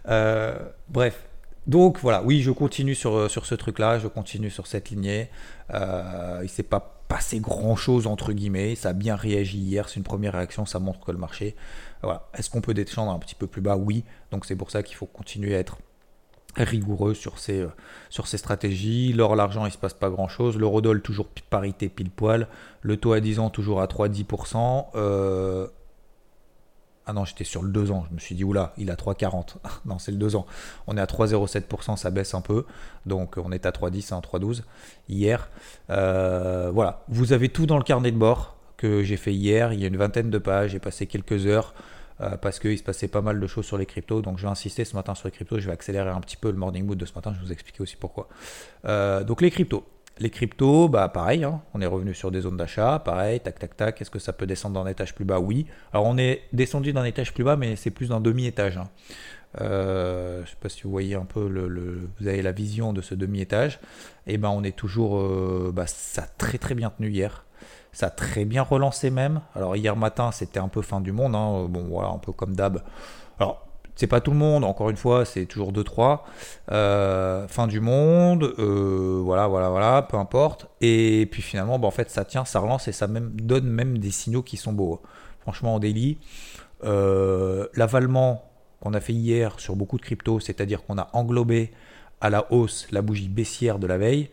Euh, 0.10 0.60
bref. 0.90 1.30
Donc 1.68 2.00
voilà, 2.00 2.22
oui, 2.24 2.42
je 2.42 2.52
continue 2.52 2.96
sur, 2.96 3.30
sur 3.30 3.46
ce 3.46 3.56
truc-là, 3.56 4.00
je 4.00 4.08
continue 4.08 4.50
sur 4.50 4.68
cette 4.68 4.90
lignée. 4.90 5.30
Euh, 5.74 6.42
il 6.44 6.50
s'est 6.50 6.64
pas 6.64 7.04
passé 7.08 7.40
grand-chose 7.40 8.08
entre 8.08 8.34
guillemets, 8.34 8.76
ça 8.76 8.90
a 8.90 8.94
bien 8.94 9.16
réagi 9.16 9.60
hier, 9.60 9.88
c'est 9.88 9.98
une 9.98 10.04
première 10.04 10.34
réaction, 10.34 10.66
ça 10.66 10.80
montre 10.80 11.00
que 11.06 11.12
le 11.12 11.18
marché... 11.18 11.56
Voilà. 12.02 12.28
Est-ce 12.34 12.50
qu'on 12.50 12.60
peut 12.60 12.74
descendre 12.74 13.14
un 13.14 13.20
petit 13.20 13.36
peu 13.36 13.48
plus 13.48 13.62
bas? 13.62 13.78
Oui, 13.78 14.04
donc 14.32 14.46
c'est 14.46 14.58
pour 14.58 14.72
ça 14.72 14.84
qu'il 14.84 14.98
faut 14.98 15.06
continuer 15.06 15.56
à 15.56 15.60
être 15.60 15.78
rigoureux 16.56 17.14
sur 17.14 17.40
ces, 17.40 17.62
euh, 17.62 17.70
sur 18.10 18.28
stratégies. 18.28 19.14
L'or, 19.14 19.36
l'argent, 19.36 19.66
il 19.66 19.72
se 19.72 19.78
passe 19.78 19.94
pas 19.94 20.10
grand-chose. 20.10 20.58
L'eurodoll, 20.58 21.02
toujours 21.02 21.28
parité 21.50 21.90
pile 21.90 22.12
poil. 22.12 22.48
Le 22.82 22.98
taux 22.98 23.14
à 23.14 23.20
10 23.20 23.40
ans, 23.40 23.50
toujours 23.50 23.82
à 23.82 23.88
3,10%. 23.88 24.88
Euh... 24.96 25.68
Ah 27.06 27.14
non, 27.14 27.26
j'étais 27.26 27.44
sur 27.44 27.64
le 27.64 27.70
2 27.70 27.92
ans. 27.92 28.06
Je 28.10 28.16
me 28.16 28.20
suis 28.20 28.36
dit, 28.36 28.44
oula, 28.44 28.74
il 28.78 28.90
a 28.92 28.96
3,40. 28.96 29.56
non, 29.86 30.00
c'est 30.00 30.12
le 30.12 30.18
2 30.18 30.36
ans. 30.36 30.46
On 30.88 30.98
est 30.98 31.02
à 31.02 31.06
3,07%, 31.06 31.98
ça 31.98 32.10
baisse 32.12 32.34
un 32.34 32.42
peu. 32.42 32.66
Donc, 33.06 33.38
on 33.38 33.52
est 33.52 33.66
à 33.66 33.72
3,10, 33.72 34.10
3,12 34.22 34.60
hein, 34.60 34.64
hier. 35.10 35.50
Euh, 35.90 36.72
voilà, 36.74 37.04
vous 37.10 37.34
avez 37.34 37.50
tout 37.50 37.66
dans 37.66 37.78
le 37.78 37.84
carnet 37.84 38.12
de 38.12 38.18
bord 38.18 38.56
que 38.78 39.04
j'ai 39.04 39.18
fait 39.18 39.34
hier. 39.34 39.74
Il 39.74 39.80
y 39.80 39.86
a 39.86 39.88
une 39.88 39.98
vingtaine 39.98 40.30
de 40.30 40.38
pages. 40.38 40.72
J'ai 40.72 40.80
passé 40.80 41.08
quelques 41.08 41.46
heures. 41.46 41.74
Euh, 42.22 42.38
parce 42.38 42.60
qu'il 42.60 42.78
se 42.78 42.84
passait 42.84 43.08
pas 43.08 43.22
mal 43.22 43.40
de 43.40 43.48
choses 43.48 43.66
sur 43.66 43.78
les 43.78 43.86
cryptos. 43.86 44.22
Donc 44.22 44.38
je 44.38 44.44
vais 44.44 44.52
insister 44.52 44.86
ce 44.86 44.96
matin 44.96 45.16
sur 45.16 45.28
les 45.28 45.32
cryptos. 45.32 45.60
Je 45.60 45.66
vais 45.66 45.74
accélérer 45.74 46.10
un 46.10 46.22
petit 46.22 46.38
peu 46.38 46.52
le 46.52 46.58
morning 46.58 46.86
mood 46.86 46.98
de 46.98 47.06
ce 47.06 47.14
matin. 47.14 47.34
Je 47.34 47.40
vais 47.40 47.46
vous 47.46 47.52
expliquer 47.52 47.82
aussi 47.82 47.96
pourquoi. 47.96 48.28
Euh, 48.86 49.24
donc 49.24 49.42
les 49.42 49.50
cryptos. 49.50 49.84
Les 50.20 50.30
cryptos, 50.30 50.90
bah 50.90 51.10
pareil, 51.10 51.44
hein. 51.44 51.62
on 51.74 51.82
est 51.82 51.88
revenu 51.88 52.14
sur 52.14 52.30
des 52.30 52.42
zones 52.42 52.58
d'achat, 52.58 53.00
pareil, 53.00 53.40
tac 53.40 53.58
tac 53.58 53.76
tac. 53.76 54.02
Est-ce 54.02 54.12
que 54.12 54.20
ça 54.20 54.32
peut 54.32 54.46
descendre 54.46 54.82
d'un 54.82 54.90
étage 54.90 55.16
plus 55.16 55.26
bas? 55.26 55.40
Oui. 55.40 55.66
Alors 55.92 56.06
on 56.06 56.18
est 56.18 56.44
descendu 56.54 56.94
d'un 56.94 57.04
étage 57.04 57.34
plus 57.34 57.44
bas, 57.44 57.56
mais 57.56 57.76
c'est 57.76 57.90
plus 57.90 58.10
d'un 58.10 58.22
demi-étage. 58.22 58.78
Hein. 58.78 58.90
Euh, 59.62 60.38
je 60.38 60.42
ne 60.42 60.46
sais 60.46 60.58
pas 60.62 60.70
si 60.70 60.84
vous 60.84 60.92
voyez 60.92 61.16
un 61.16 61.26
peu, 61.26 61.48
le, 61.48 62.10
vous 62.20 62.28
avez 62.28 62.44
la 62.44 62.52
vision 62.52 62.94
de 62.94 63.02
ce 63.02 63.16
demi-étage. 63.16 63.80
Et 64.28 64.36
eh 64.36 64.38
ben 64.38 64.50
on 64.50 64.64
est 64.64 64.76
toujours, 64.76 65.20
bah, 65.74 65.88
ça 65.88 66.24
a 66.24 66.28
très 66.28 66.60
très 66.60 66.76
bien 66.76 66.92
tenu 66.92 67.10
hier. 67.10 67.46
Ça 67.92 68.08
a 68.08 68.10
très 68.10 68.46
bien 68.46 68.62
relancé 68.62 69.10
même. 69.10 69.42
Alors 69.56 69.76
hier 69.76 69.96
matin, 69.96 70.32
c'était 70.32 70.60
un 70.60 70.68
peu 70.68 70.82
fin 70.82 71.02
du 71.02 71.12
monde. 71.12 71.36
Hein. 71.36 71.68
Bon, 71.70 71.86
voilà, 71.90 72.10
un 72.10 72.18
peu 72.18 72.32
comme 72.32 72.56
d'hab. 72.56 72.84
Alors, 73.40 73.68
c'est 73.96 74.08
pas 74.08 74.22
tout 74.22 74.32
le 74.32 74.38
monde, 74.38 74.64
encore 74.64 74.90
une 74.90 74.98
fois, 74.98 75.26
c'est 75.26 75.46
toujours 75.46 75.72
2-3. 75.72 76.22
Euh, 76.72 77.48
fin 77.48 77.68
du 77.68 77.80
monde, 77.80 78.54
euh, 78.58 79.22
voilà, 79.24 79.48
voilà, 79.48 79.70
voilà, 79.70 80.02
peu 80.02 80.18
importe. 80.18 80.68
Et 80.82 81.28
puis 81.32 81.42
finalement, 81.42 81.78
bah, 81.78 81.88
en 81.88 81.92
fait, 81.92 82.10
ça 82.10 82.26
tient, 82.26 82.46
ça 82.46 82.60
relance 82.60 82.88
et 82.88 82.92
ça 82.92 83.08
même, 83.08 83.32
donne 83.36 83.66
même 83.66 83.98
des 84.00 84.12
signaux 84.12 84.42
qui 84.42 84.58
sont 84.58 84.74
beaux. 84.74 85.02
Franchement, 85.42 85.76
en 85.76 85.80
daily, 85.80 86.18
euh, 86.84 87.68
l'avalement 87.76 88.50
qu'on 88.80 88.94
a 88.94 89.00
fait 89.00 89.14
hier 89.14 89.60
sur 89.60 89.76
beaucoup 89.76 89.98
de 89.98 90.02
cryptos, 90.02 90.40
c'est-à-dire 90.40 90.84
qu'on 90.84 90.98
a 90.98 91.10
englobé 91.14 91.72
à 92.20 92.30
la 92.30 92.52
hausse 92.52 92.88
la 92.92 93.02
bougie 93.02 93.30
baissière 93.30 93.80
de 93.80 93.88
la 93.88 93.98
veille, 93.98 94.30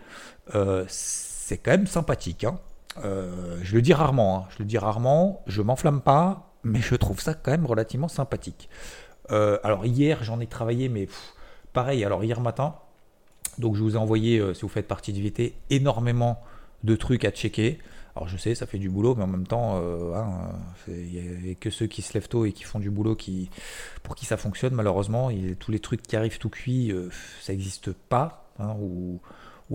c'est 0.88 1.58
quand 1.58 1.70
même 1.70 1.86
sympathique. 1.86 2.44
Hein. 2.44 2.58
je 3.62 3.74
le 3.74 3.82
dis 3.82 3.92
rarement, 3.92 4.38
hein. 4.38 4.48
je 4.50 4.56
le 4.60 4.64
dis 4.64 4.78
rarement, 4.78 5.42
je 5.46 5.62
m'enflamme 5.62 6.00
pas, 6.00 6.50
mais 6.64 6.80
je 6.80 6.94
trouve 6.94 7.20
ça 7.20 7.34
quand 7.34 7.52
même 7.52 7.66
relativement 7.66 8.08
sympathique. 8.08 8.68
Euh, 9.32 9.58
alors 9.62 9.86
hier, 9.86 10.22
j'en 10.24 10.40
ai 10.40 10.46
travaillé, 10.46 10.88
mais 10.88 11.08
pareil, 11.72 12.04
alors 12.04 12.24
hier 12.24 12.40
matin, 12.40 12.74
donc 13.58 13.76
je 13.76 13.82
vous 13.82 13.94
ai 13.94 13.98
envoyé, 13.98 14.38
euh, 14.38 14.54
si 14.54 14.62
vous 14.62 14.68
faites 14.68 14.88
partie 14.88 15.12
du 15.12 15.22
VT, 15.22 15.54
énormément 15.70 16.42
de 16.84 16.96
trucs 16.96 17.24
à 17.24 17.30
checker. 17.30 17.78
Alors 18.16 18.28
je 18.28 18.36
sais, 18.36 18.54
ça 18.54 18.66
fait 18.66 18.78
du 18.78 18.90
boulot, 18.90 19.14
mais 19.14 19.22
en 19.22 19.28
même 19.28 19.46
temps, 19.46 19.78
euh, 19.80 20.14
hein, 20.14 20.50
il 20.88 21.42
n'y 21.44 21.50
a 21.52 21.54
que 21.54 21.70
ceux 21.70 21.86
qui 21.86 22.02
se 22.02 22.12
lèvent 22.14 22.28
tôt 22.28 22.44
et 22.44 22.52
qui 22.52 22.64
font 22.64 22.80
du 22.80 22.90
boulot 22.90 23.14
qui, 23.14 23.50
pour 24.02 24.16
qui 24.16 24.26
ça 24.26 24.36
fonctionne. 24.36 24.74
Malheureusement, 24.74 25.30
tous 25.60 25.70
les 25.70 25.78
trucs 25.78 26.02
qui 26.02 26.16
arrivent 26.16 26.38
tout 26.38 26.50
cuit, 26.50 26.92
ça 27.40 27.52
n'existe 27.52 27.92
pas. 27.92 28.50
Hein, 28.58 28.74
ou, 28.80 29.20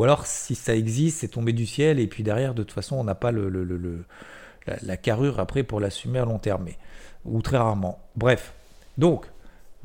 alors 0.04 0.26
si 0.26 0.56
ça 0.56 0.76
existe, 0.76 1.20
c'est 1.20 1.30
tombé 1.30 1.54
du 1.54 1.66
ciel 1.66 2.00
et 2.00 2.08
puis 2.08 2.24
derrière, 2.24 2.54
de 2.54 2.64
toute 2.64 2.74
façon, 2.74 2.98
on 2.98 3.06
n'a 3.06 3.16
pas 3.16 3.32
le, 3.32 3.48
la, 4.68 4.76
la, 4.82 4.98
carrure 4.98 5.40
après 5.40 5.64
pour 5.64 5.80
l'assumer 5.80 6.20
à 6.20 6.26
long 6.26 6.40
terme, 6.40 6.68
ou 7.24 7.42
très 7.42 7.58
rarement. 7.58 8.00
Bref, 8.18 8.54
donc 8.98 9.28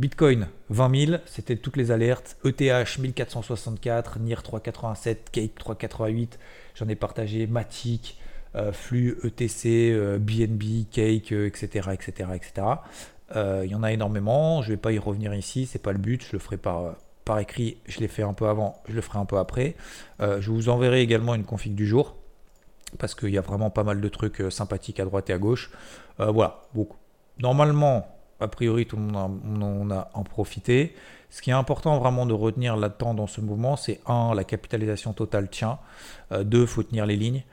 Bitcoin 0.00 0.49
20 0.71 1.07
000, 1.09 1.21
c'était 1.26 1.57
toutes 1.57 1.76
les 1.76 1.90
alertes. 1.90 2.38
ETH 2.47 2.99
1464, 2.99 4.19
NIR 4.19 4.42
387, 4.42 5.28
Cake 5.30 5.54
388, 5.57 6.38
j'en 6.75 6.88
ai 6.88 6.95
partagé, 6.95 7.47
Matic, 7.47 8.19
euh, 8.54 8.73
Flux, 8.73 9.19
ETC, 9.23 10.19
BNB, 10.19 10.88
Cake, 10.90 11.33
etc. 11.33 11.90
etc., 11.92 12.30
etc. 12.35 12.66
Il 13.35 13.71
y 13.71 13.75
en 13.75 13.83
a 13.83 13.92
énormément, 13.92 14.62
je 14.62 14.71
ne 14.71 14.73
vais 14.73 14.80
pas 14.80 14.90
y 14.90 14.99
revenir 14.99 15.35
ici, 15.35 15.66
c'est 15.66 15.78
pas 15.78 15.92
le 15.92 15.99
but, 15.99 16.25
je 16.25 16.33
le 16.33 16.38
ferai 16.38 16.57
par, 16.57 16.95
par 17.26 17.38
écrit, 17.38 17.76
je 17.87 18.00
l'ai 18.00 18.09
fait 18.09 18.23
un 18.23 18.33
peu 18.33 18.49
avant, 18.49 18.83
je 18.88 18.95
le 18.95 19.02
ferai 19.02 19.19
un 19.19 19.26
peu 19.26 19.37
après. 19.37 19.76
Euh, 20.23 20.40
je 20.40 20.50
vous 20.50 20.71
enverrai 20.71 21.02
également 21.02 21.35
une 21.35 21.45
config 21.45 21.75
du 21.75 21.87
jour, 21.87 22.16
parce 22.99 23.14
qu'il 23.14 23.28
y 23.28 23.38
a 23.38 23.42
vraiment 23.42 23.69
pas 23.69 23.85
mal 23.85 24.00
de 24.00 24.09
trucs 24.09 24.40
euh, 24.40 24.49
sympathiques 24.49 24.99
à 24.99 25.04
droite 25.04 25.28
et 25.28 25.35
à 25.35 25.38
gauche. 25.38 25.71
voilà, 26.16 26.62
donc 26.75 26.88
normalement, 27.38 28.20
a 28.40 28.49
priori, 28.49 28.87
tout 28.87 28.97
le 28.97 29.02
monde 29.02 29.92
a, 29.92 30.11
en 30.14 30.23
profité. 30.23 30.94
Ce 31.30 31.42
qui 31.42 31.50
est 31.50 31.54
important 31.54 31.99
vraiment 31.99 32.26
de 32.26 32.32
retenir 32.32 32.76
là-dedans 32.76 33.14
dans 33.14 33.26
ce 33.26 33.40
mouvement, 33.40 33.76
c'est 33.76 34.00
1, 34.06 34.35
la 34.35 34.44
capitalisation 34.44 35.12
totale 35.12 35.49
tient. 35.49 35.78
2, 36.32 36.61
il 36.62 36.66
faut 36.66 36.82
tenir 36.82 37.06
les 37.06 37.16
lignes. 37.16 37.44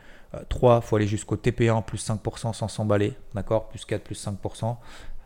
3, 0.49 0.81
il 0.83 0.87
faut 0.87 0.95
aller 0.95 1.07
jusqu'au 1.07 1.35
TP1 1.35 1.83
plus 1.83 2.05
5% 2.05 2.53
sans 2.53 2.67
s'emballer. 2.67 3.13
D'accord? 3.33 3.67
Plus 3.69 3.85
4, 3.85 4.03
plus 4.03 4.27
5%. 4.27 4.77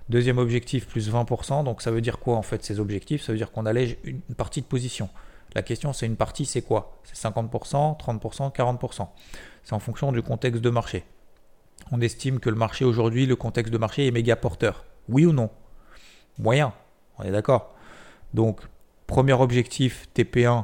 Deuxième 0.09 0.39
objectif, 0.39 0.87
plus 0.87 1.09
20%. 1.09 1.63
Donc 1.63 1.81
ça 1.81 1.91
veut 1.91 2.01
dire 2.01 2.19
quoi 2.19 2.35
en 2.35 2.41
fait 2.41 2.63
ces 2.65 2.79
objectifs? 2.79 3.23
Ça 3.23 3.31
veut 3.31 3.37
dire 3.37 3.51
qu'on 3.51 3.65
allège 3.65 3.97
une 4.03 4.21
partie 4.35 4.61
de 4.61 4.65
position. 4.65 5.09
La 5.55 5.61
question 5.61 5.93
c'est 5.93 6.05
une 6.05 6.17
partie, 6.17 6.45
c'est 6.45 6.61
quoi? 6.61 6.99
C'est 7.03 7.15
50%, 7.15 7.97
30%, 7.97 8.53
40%. 8.53 9.07
C'est 9.63 9.73
en 9.73 9.79
fonction 9.79 10.11
du 10.11 10.21
contexte 10.21 10.61
de 10.61 10.69
marché. 10.69 11.05
On 11.91 12.01
estime 12.01 12.39
que 12.39 12.49
le 12.49 12.55
marché 12.55 12.85
aujourd'hui, 12.85 13.25
le 13.25 13.35
contexte 13.35 13.71
de 13.71 13.77
marché 13.77 14.07
est 14.07 14.11
méga 14.11 14.35
porteur. 14.35 14.85
Oui 15.09 15.25
ou 15.25 15.33
non 15.33 15.49
Moyen, 16.37 16.73
on 17.17 17.23
est 17.23 17.31
d'accord. 17.31 17.75
Donc, 18.33 18.61
premier 19.07 19.33
objectif, 19.33 20.07
TP1, 20.15 20.63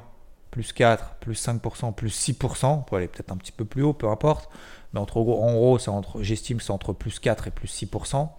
plus 0.52 0.74
4, 0.74 1.16
plus 1.16 1.46
5%, 1.46 1.94
plus 1.94 2.10
6%. 2.10 2.66
On 2.66 2.82
peut 2.82 2.96
aller 2.96 3.08
peut-être 3.08 3.32
un 3.32 3.38
petit 3.38 3.52
peu 3.52 3.66
plus 3.66 3.84
haut, 3.84 3.94
peu 3.94 4.08
importe. 4.08 4.50
Mais 4.94 5.00
entre, 5.00 5.18
en 5.18 5.54
gros, 5.54 5.78
j'estime 6.22 6.58
que 6.58 6.64
c'est 6.64 6.72
entre 6.72 6.94
plus 6.94 7.20
4 7.20 7.48
et 7.48 7.52
plus 7.52 7.68
6%. 7.68 8.30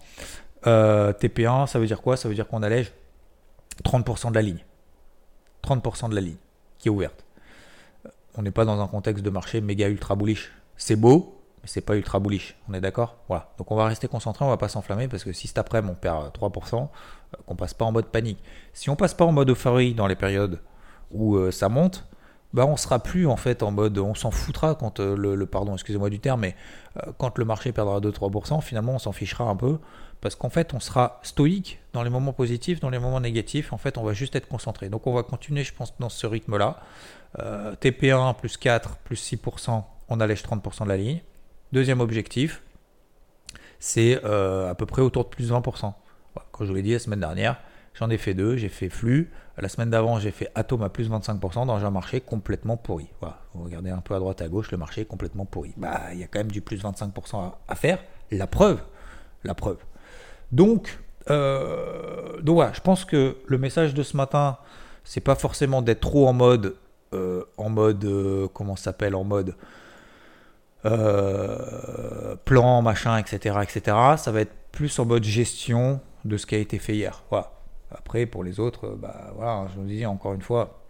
Euh, 0.67 1.13
TP1, 1.13 1.67
ça 1.67 1.79
veut 1.79 1.87
dire 1.87 2.01
quoi? 2.01 2.17
Ça 2.17 2.27
veut 2.27 2.35
dire 2.35 2.47
qu'on 2.47 2.63
allège 2.63 2.91
30% 3.83 4.31
de 4.31 4.35
la 4.35 4.41
ligne. 4.41 4.65
30% 5.63 6.09
de 6.09 6.15
la 6.15 6.21
ligne 6.21 6.37
qui 6.77 6.87
est 6.87 6.91
ouverte. 6.91 7.23
On 8.35 8.41
n'est 8.41 8.51
pas 8.51 8.65
dans 8.65 8.81
un 8.81 8.87
contexte 8.87 9.23
de 9.23 9.29
marché 9.29 9.61
méga 9.61 9.87
ultra 9.87 10.15
bullish. 10.15 10.51
C'est 10.77 10.95
beau, 10.95 11.38
mais 11.61 11.67
c'est 11.67 11.81
pas 11.81 11.95
ultra 11.95 12.19
bullish, 12.19 12.55
on 12.69 12.73
est 12.73 12.81
d'accord? 12.81 13.17
Voilà. 13.27 13.51
Donc 13.57 13.71
on 13.71 13.75
va 13.75 13.85
rester 13.85 14.07
concentré, 14.07 14.45
on 14.45 14.49
va 14.49 14.57
pas 14.57 14.69
s'enflammer 14.69 15.07
parce 15.07 15.23
que 15.23 15.33
si 15.33 15.47
cet 15.47 15.57
après 15.57 15.81
on 15.83 15.95
perd 15.95 16.31
3%, 16.33 16.75
euh, 16.75 16.87
qu'on 17.45 17.55
passe 17.55 17.73
pas 17.73 17.85
en 17.85 17.91
mode 17.91 18.07
panique. 18.07 18.39
Si 18.73 18.89
on 18.89 18.95
passe 18.95 19.13
pas 19.13 19.25
en 19.25 19.31
mode 19.31 19.49
euphorie 19.49 19.93
dans 19.93 20.07
les 20.07 20.15
périodes 20.15 20.59
où 21.11 21.35
euh, 21.35 21.51
ça 21.51 21.69
monte, 21.69 22.05
bah 22.53 22.65
on 22.65 22.77
sera 22.77 22.99
plus 22.99 23.27
en 23.27 23.35
fait 23.35 23.61
en 23.61 23.71
mode 23.71 23.97
on 23.97 24.15
s'en 24.15 24.31
foutra 24.31 24.73
quand 24.75 24.99
euh, 24.99 25.15
le, 25.15 25.45
pardon, 25.45 25.73
excusez-moi 25.73 26.09
du 26.09 26.19
terme, 26.19 26.41
mais 26.41 26.55
quand 27.17 27.37
le 27.37 27.45
marché 27.45 27.71
perdra 27.71 27.99
2-3%, 27.99 28.61
finalement 28.61 28.93
on 28.93 28.99
s'en 28.99 29.11
fichera 29.11 29.43
un 29.43 29.55
peu 29.55 29.77
parce 30.21 30.35
qu'en 30.35 30.49
fait 30.49 30.73
on 30.73 30.79
sera 30.79 31.19
stoïque 31.23 31.79
dans 31.93 32.03
les 32.03 32.09
moments 32.09 32.33
positifs, 32.33 32.79
dans 32.79 32.89
les 32.89 32.99
moments 32.99 33.19
négatifs, 33.19 33.73
en 33.73 33.77
fait 33.77 33.97
on 33.97 34.03
va 34.03 34.13
juste 34.13 34.35
être 34.35 34.47
concentré. 34.47 34.89
Donc 34.89 35.07
on 35.07 35.13
va 35.13 35.23
continuer 35.23 35.63
je 35.63 35.73
pense 35.73 35.93
dans 35.99 36.09
ce 36.09 36.25
rythme-là. 36.25 36.79
TP1 37.37 38.35
plus 38.35 38.57
4 38.57 38.97
plus 38.97 39.33
6%, 39.33 39.83
on 40.09 40.19
allège 40.19 40.41
30% 40.41 40.85
de 40.85 40.89
la 40.89 40.97
ligne. 40.97 41.21
Deuxième 41.71 41.99
objectif, 41.99 42.63
c'est 43.79 44.19
euh, 44.25 44.71
à 44.71 44.75
peu 44.75 44.85
près 44.87 45.01
autour 45.01 45.25
de 45.25 45.29
plus 45.29 45.49
de 45.49 45.53
20%. 45.53 45.93
Quand 46.51 46.65
je 46.65 46.69
vous 46.69 46.75
l'ai 46.75 46.81
dit 46.81 46.93
la 46.93 46.99
semaine 46.99 47.19
dernière, 47.19 47.59
j'en 47.93 48.09
ai 48.09 48.17
fait 48.17 48.33
deux. 48.33 48.57
J'ai 48.57 48.69
fait 48.69 48.89
flux. 48.89 49.31
La 49.57 49.69
semaine 49.69 49.89
d'avant, 49.89 50.19
j'ai 50.19 50.31
fait 50.31 50.49
Atom 50.55 50.81
à 50.83 50.89
plus 50.89 51.09
de 51.09 51.13
25% 51.13 51.67
dans 51.67 51.85
un 51.85 51.91
marché 51.91 52.21
complètement 52.21 52.77
pourri. 52.77 53.07
Voilà. 53.19 53.39
Vous 53.53 53.63
regardez 53.63 53.89
un 53.89 53.99
peu 53.99 54.15
à 54.15 54.19
droite 54.19 54.41
à 54.41 54.47
gauche, 54.47 54.71
le 54.71 54.77
marché 54.77 55.01
est 55.01 55.05
complètement 55.05 55.45
pourri. 55.45 55.73
Bah, 55.77 56.01
il 56.13 56.19
y 56.19 56.23
a 56.23 56.27
quand 56.27 56.39
même 56.39 56.51
du 56.51 56.61
plus 56.61 56.77
de 56.77 56.83
25% 56.83 57.51
à, 57.67 57.75
faire. 57.75 57.99
La 58.31 58.47
preuve, 58.47 58.81
la 59.43 59.53
preuve. 59.53 59.77
Donc, 60.51 60.99
euh, 61.29 62.41
donc 62.41 62.55
voilà, 62.55 62.73
je 62.73 62.81
pense 62.81 63.05
que 63.05 63.37
le 63.45 63.57
message 63.57 63.93
de 63.93 64.01
ce 64.01 64.15
matin, 64.15 64.57
c'est 65.03 65.19
pas 65.21 65.35
forcément 65.35 65.81
d'être 65.81 65.99
trop 65.99 66.27
en 66.27 66.33
mode, 66.33 66.77
euh, 67.13 67.43
en 67.57 67.69
mode, 67.69 68.07
comment 68.53 68.75
ça 68.75 68.85
s'appelle, 68.85 69.13
en 69.13 69.23
mode 69.23 69.55
euh, 70.85 72.35
plan, 72.45 72.81
machin, 72.81 73.17
etc., 73.17 73.59
etc. 73.63 73.97
Ça 74.17 74.31
va 74.31 74.41
être 74.41 74.55
plus 74.71 74.97
en 74.99 75.05
mode 75.05 75.23
gestion 75.23 76.01
de 76.25 76.37
ce 76.37 76.45
qui 76.45 76.55
a 76.55 76.59
été 76.59 76.79
fait 76.79 76.95
hier. 76.95 77.23
Voilà. 77.29 77.51
Après, 77.91 78.25
pour 78.25 78.43
les 78.43 78.59
autres, 78.59 78.87
euh, 78.87 78.95
bah, 78.95 79.31
voilà, 79.35 79.67
je 79.73 79.79
vous 79.79 79.85
dis 79.85 80.05
encore 80.05 80.33
une 80.33 80.41
fois, 80.41 80.83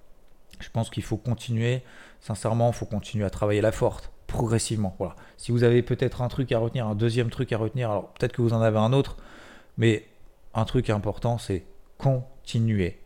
je 0.60 0.70
pense 0.70 0.90
qu'il 0.90 1.04
faut 1.04 1.18
continuer, 1.18 1.84
sincèrement, 2.20 2.70
il 2.70 2.76
faut 2.76 2.86
continuer 2.86 3.26
à 3.26 3.30
travailler 3.30 3.62
la 3.62 3.72
forte, 3.72 4.12
progressivement. 4.28 4.96
Voilà. 5.00 5.16
Si 5.38 5.52
vous 5.52 5.64
avez 5.64 5.82
peut-être 5.82 6.22
un 6.22 6.28
truc 6.28 6.52
à 6.52 6.60
retenir, 6.60 6.88
un 6.88 6.96
deuxième 6.96 7.30
truc 7.30 7.52
à 7.54 7.58
retenir, 7.58 7.90
alors 7.90 8.10
peut-être 8.14 8.34
que 8.34 8.42
vous 8.42 8.54
en 8.54 8.62
avez 8.62 8.78
un 8.78 8.94
autre, 8.94 9.18
mais 9.78 10.06
un 10.54 10.66
truc 10.66 10.90
important, 10.90 11.38
c'est 11.38 11.66
continuer. 11.98 13.00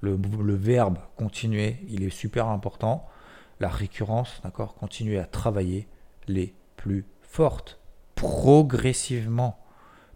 Le, 0.00 0.18
le, 0.42 0.54
verbe 0.54 0.98
continuer, 1.16 1.76
il 1.88 2.02
est 2.02 2.10
super 2.10 2.48
important. 2.48 3.08
La 3.60 3.68
récurrence, 3.68 4.40
d'accord 4.42 4.74
Continuer 4.74 5.20
à 5.20 5.24
travailler, 5.24 5.86
les 6.28 6.54
plus 6.76 7.04
fortes, 7.20 7.78
progressivement. 8.14 9.58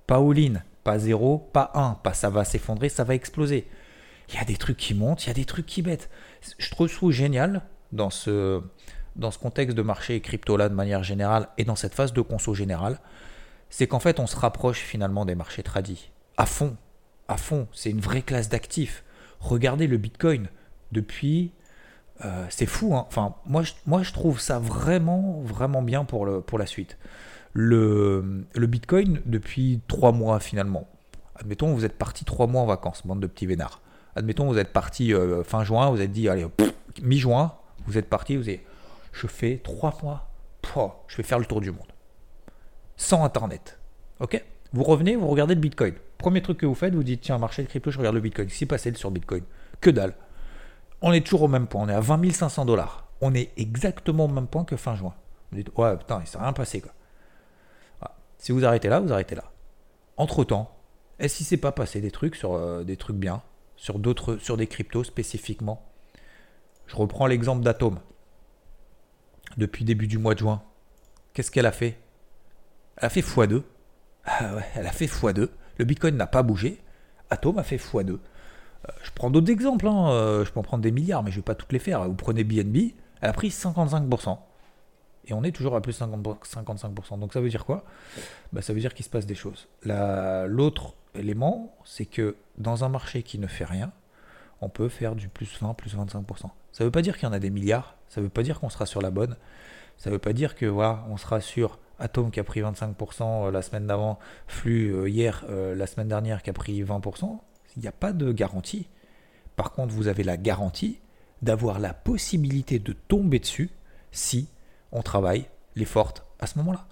Pas 0.07 0.17
all-in, 0.17 0.63
pas 0.85 0.99
0, 0.99 1.39
pas 1.53 1.71
1, 1.75 1.95
pas 1.95 2.15
ça 2.15 2.31
va 2.31 2.45
s'effondrer, 2.45 2.89
ça 2.89 3.05
va 3.05 3.15
exploser. 3.15 3.67
Il 4.29 4.35
y 4.35 4.39
a 4.39 4.45
des 4.45 4.57
trucs 4.57 4.77
qui 4.77 4.95
montent, 4.95 5.25
il 5.25 5.29
y 5.29 5.31
a 5.31 5.35
des 5.35 5.45
trucs 5.45 5.67
qui 5.67 5.83
bêtent. 5.83 6.11
Je 6.59 6.71
trouve 6.71 6.89
génial 7.11 7.63
dans 7.93 8.11
ce, 8.11 8.63
dans 9.17 9.31
ce 9.31 9.39
contexte 9.39 9.77
de 9.77 9.83
marché 9.83 10.21
crypto-là 10.21 10.69
de 10.69 10.75
manière 10.75 11.03
générale 11.03 11.49
et 11.59 11.65
dans 11.65 11.77
cette 11.77 11.95
phase 11.95 12.13
de 12.13 12.21
conso 12.21 12.55
générale, 12.55 13.01
c'est 13.71 13.87
qu'en 13.87 14.01
fait 14.01 14.21
on 14.21 14.27
se 14.27 14.37
rapproche 14.37 14.81
finalement 14.81 15.25
des 15.25 15.35
marchés 15.35 15.63
tradis. 15.63 16.11
À 16.37 16.47
fond, 16.47 16.77
à 17.29 17.37
fond, 17.37 17.67
c'est 17.73 17.91
une 17.91 18.01
vraie 18.01 18.23
classe 18.23 18.49
d'actifs. 18.49 19.05
Regardez 19.41 19.87
le 19.87 19.97
Bitcoin 19.97 20.49
depuis 20.93 21.53
euh, 22.25 22.47
c'est 22.49 22.67
fou. 22.67 22.95
Hein. 22.95 23.05
Enfin, 23.09 23.35
moi 23.47 23.63
je, 23.63 23.73
moi, 23.87 24.03
je 24.03 24.13
trouve 24.13 24.41
ça 24.41 24.59
vraiment, 24.59 25.41
vraiment 25.43 25.83
bien 25.83 26.05
pour, 26.05 26.27
le, 26.27 26.41
pour 26.41 26.59
la 26.59 26.67
suite. 26.67 26.97
Le, 27.53 28.45
le 28.55 28.67
Bitcoin, 28.67 29.21
depuis 29.27 29.81
trois 29.89 30.13
mois 30.13 30.41
finalement. 30.41 30.89
Admettons, 31.37 31.73
vous 31.75 31.85
êtes 31.85 31.99
parti 31.99 32.25
trois 32.25 32.47
mois 32.47 32.63
en 32.63 32.67
vacances, 32.67 33.07
bande 33.07 33.21
de 33.21 33.27
petits 33.27 33.47
vénards. 33.47 33.81
Admettons, 34.15 34.47
vous 34.47 34.59
êtes 34.59 34.73
parti 34.73 35.13
euh, 35.13 35.45
fin 35.45 35.65
juin, 35.65 35.91
vous 35.91 36.01
êtes 36.01 36.13
dit, 36.13 36.29
allez, 36.29 36.47
mi-juin, 37.03 37.53
vous 37.87 37.99
êtes 37.99 38.09
parti, 38.09 38.37
vous 38.37 38.49
êtes, 38.49 38.61
je 39.13 39.27
fais 39.27 39.61
trois 39.63 39.95
mois, 40.03 40.31
je 41.09 41.17
vais 41.17 41.23
faire 41.23 41.39
le 41.39 41.45
tour 41.45 41.61
du 41.61 41.71
monde. 41.71 41.93
Sans 42.97 43.25
Internet. 43.25 43.79
Ok? 44.21 44.43
Vous 44.73 44.83
revenez, 44.83 45.17
vous 45.17 45.29
regardez 45.29 45.55
le 45.55 45.61
Bitcoin. 45.61 45.95
Premier 46.19 46.43
truc 46.43 46.59
que 46.59 46.67
vous 46.67 46.75
faites, 46.75 46.95
vous 46.95 47.03
dites, 47.03 47.21
tiens, 47.21 47.39
marché 47.39 47.63
de 47.63 47.69
crypto, 47.69 47.91
je 47.91 47.99
regarde 47.99 48.15
le 48.15 48.21
Bitcoin. 48.23 48.49
Qui 48.49 48.67
passé 48.67 48.93
sur 48.95 49.11
Bitcoin? 49.11 49.43
Que 49.81 49.91
dalle 49.91 50.15
on 51.03 51.12
est 51.12 51.25
toujours 51.25 51.43
au 51.43 51.49
même 51.49 51.67
point. 51.67 51.83
On 51.83 51.88
est 51.88 51.95
à 51.95 52.00
20 52.00 52.33
500 52.33 52.65
dollars. 52.65 53.09
On 53.21 53.35
est 53.35 53.53
exactement 53.57 54.26
au 54.26 54.29
même 54.29 54.47
point 54.47 54.65
que 54.65 54.76
fin 54.76 54.95
juin. 54.95 55.15
Vous 55.50 55.59
dites, 55.59 55.71
ouais, 55.76 55.97
putain, 55.97 56.21
il 56.21 56.26
s'est 56.26 56.38
rien 56.38 56.53
passé, 56.53 56.81
quoi. 56.81 56.93
Si 58.38 58.53
vous 58.53 58.65
arrêtez 58.65 58.88
là, 58.88 59.00
vous 59.00 59.12
arrêtez 59.12 59.35
là. 59.35 59.45
Entre-temps, 60.17 60.73
Est-ce 61.19 61.38
qu'il 61.38 61.47
s'est 61.47 61.57
pas 61.57 61.73
passé 61.73 62.03
des 62.03 62.11
trucs 62.11 62.37
sur 62.37 62.55
euh, 62.55 62.85
des 62.85 62.99
trucs 62.99 63.17
bien, 63.17 63.43
sur 63.76 63.99
d'autres, 63.99 64.37
sur 64.37 64.59
des 64.59 64.67
cryptos 64.67 65.05
spécifiquement? 65.05 65.83
Je 66.87 66.95
reprends 66.95 67.26
l'exemple 67.26 67.65
d'Atom. 67.65 67.99
Depuis 69.57 69.85
début 69.85 70.07
du 70.07 70.19
mois 70.19 70.35
de 70.35 70.41
juin, 70.41 70.62
qu'est-ce 71.33 71.50
qu'elle 71.50 71.67
a 71.67 71.73
fait? 71.73 71.99
Elle 72.99 73.07
a 73.07 73.09
fait 73.09 73.21
x2. 73.21 73.62
Ah 74.26 74.57
elle 74.75 74.87
a 74.87 74.93
fait 74.93 75.07
x2. 75.07 75.49
Le 75.79 75.85
Bitcoin 75.85 76.17
n'a 76.17 76.26
pas 76.26 76.43
bougé. 76.43 76.83
Atom 77.31 77.59
a 77.59 77.62
fait 77.62 77.76
x2. 77.76 78.19
Euh, 78.87 78.93
je 79.02 79.11
prends 79.14 79.31
d'autres 79.31 79.50
exemples, 79.50 79.87
hein. 79.88 80.11
Euh, 80.11 80.45
je 80.45 80.52
peux 80.52 80.61
en 80.61 80.62
prendre 80.62 80.83
des 80.83 80.93
milliards, 80.93 81.23
mais 81.23 81.31
je 81.31 81.37
ne 81.37 81.40
vais 81.40 81.45
pas 81.45 81.55
toutes 81.55 81.73
les 81.73 81.78
faire. 81.78 82.05
Vous 82.05 82.14
prenez 82.14 82.45
BNB, 82.45 82.93
elle 83.21 83.31
a 83.31 83.33
pris 83.33 83.49
55%. 83.49 84.38
Et 85.28 85.35
on 85.35 85.43
est 85.43 85.52
toujours 85.52 85.75
à 85.75 85.81
plus 85.81 85.99
de 85.99 86.05
55%. 86.05 87.19
Donc 87.19 87.33
ça 87.33 87.40
veut 87.40 87.49
dire 87.49 87.64
quoi? 87.64 87.85
Bah, 88.52 88.62
Ça 88.62 88.73
veut 88.73 88.81
dire 88.81 88.95
qu'il 88.95 89.05
se 89.05 89.11
passe 89.11 89.26
des 89.26 89.35
choses. 89.35 89.69
L'autre 89.85 90.95
élément, 91.14 91.75
c'est 91.85 92.07
que 92.07 92.37
dans 92.59 92.85
un 92.85 92.88
marché 92.88 93.23
qui 93.23 93.38
ne 93.38 93.47
fait 93.47 93.64
rien, 93.64 93.90
on 94.61 94.69
peut 94.69 94.88
faire 94.88 95.16
du 95.16 95.28
plus 95.28 95.59
20, 95.61 95.75
plus 95.75 95.97
25%. 95.97 96.25
Ça 96.73 96.85
ne 96.85 96.85
veut 96.85 96.93
pas 96.93 97.02
dire 97.02 97.16
qu'il 97.16 97.25
y 97.25 97.31
en 97.31 97.33
a 97.33 97.38
des 97.38 97.50
milliards, 97.50 97.97
ça 98.09 98.21
ne 98.21 98.26
veut 98.26 98.31
pas 98.31 98.43
dire 98.43 98.61
qu'on 98.61 98.69
sera 98.69 98.87
sur 98.87 99.02
la 99.02 99.11
bonne, 99.11 99.37
ça 99.99 100.11
ne 100.11 100.14
veut 100.14 100.21
pas 100.21 100.33
dire 100.33 100.55
que 100.55 100.66
voilà, 100.66 101.05
on 101.09 101.16
sera 101.16 101.40
sur 101.40 101.78
Atom 101.99 102.31
qui 102.31 102.38
a 102.38 102.45
pris 102.45 102.61
25% 102.61 103.47
euh, 103.49 103.50
la 103.50 103.62
semaine 103.62 103.87
d'avant, 103.87 104.19
Flux 104.47 105.09
hier, 105.11 105.45
la 105.49 105.87
semaine 105.87 106.09
dernière 106.09 106.43
qui 106.43 106.50
a 106.50 106.52
pris 106.52 106.83
20%. 106.85 107.38
Il 107.76 107.83
n'y 107.83 107.88
a 107.88 107.92
pas 107.92 108.12
de 108.12 108.33
garantie. 108.33 108.88
Par 109.54 109.73
contre, 109.73 109.92
vous 109.92 110.09
avez 110.09 110.23
la 110.23 110.37
garantie 110.37 111.00
d'avoir 111.42 111.78
la 111.78 111.92
possibilité 111.92 112.78
de 112.78 112.92
tomber 112.92 113.38
dessus 113.38 113.71
si 114.11 114.49
on 114.92 115.02
travaille 115.02 115.49
les 115.75 115.85
fortes 115.85 116.25
à 116.38 116.47
ce 116.47 116.59
moment-là. 116.59 116.87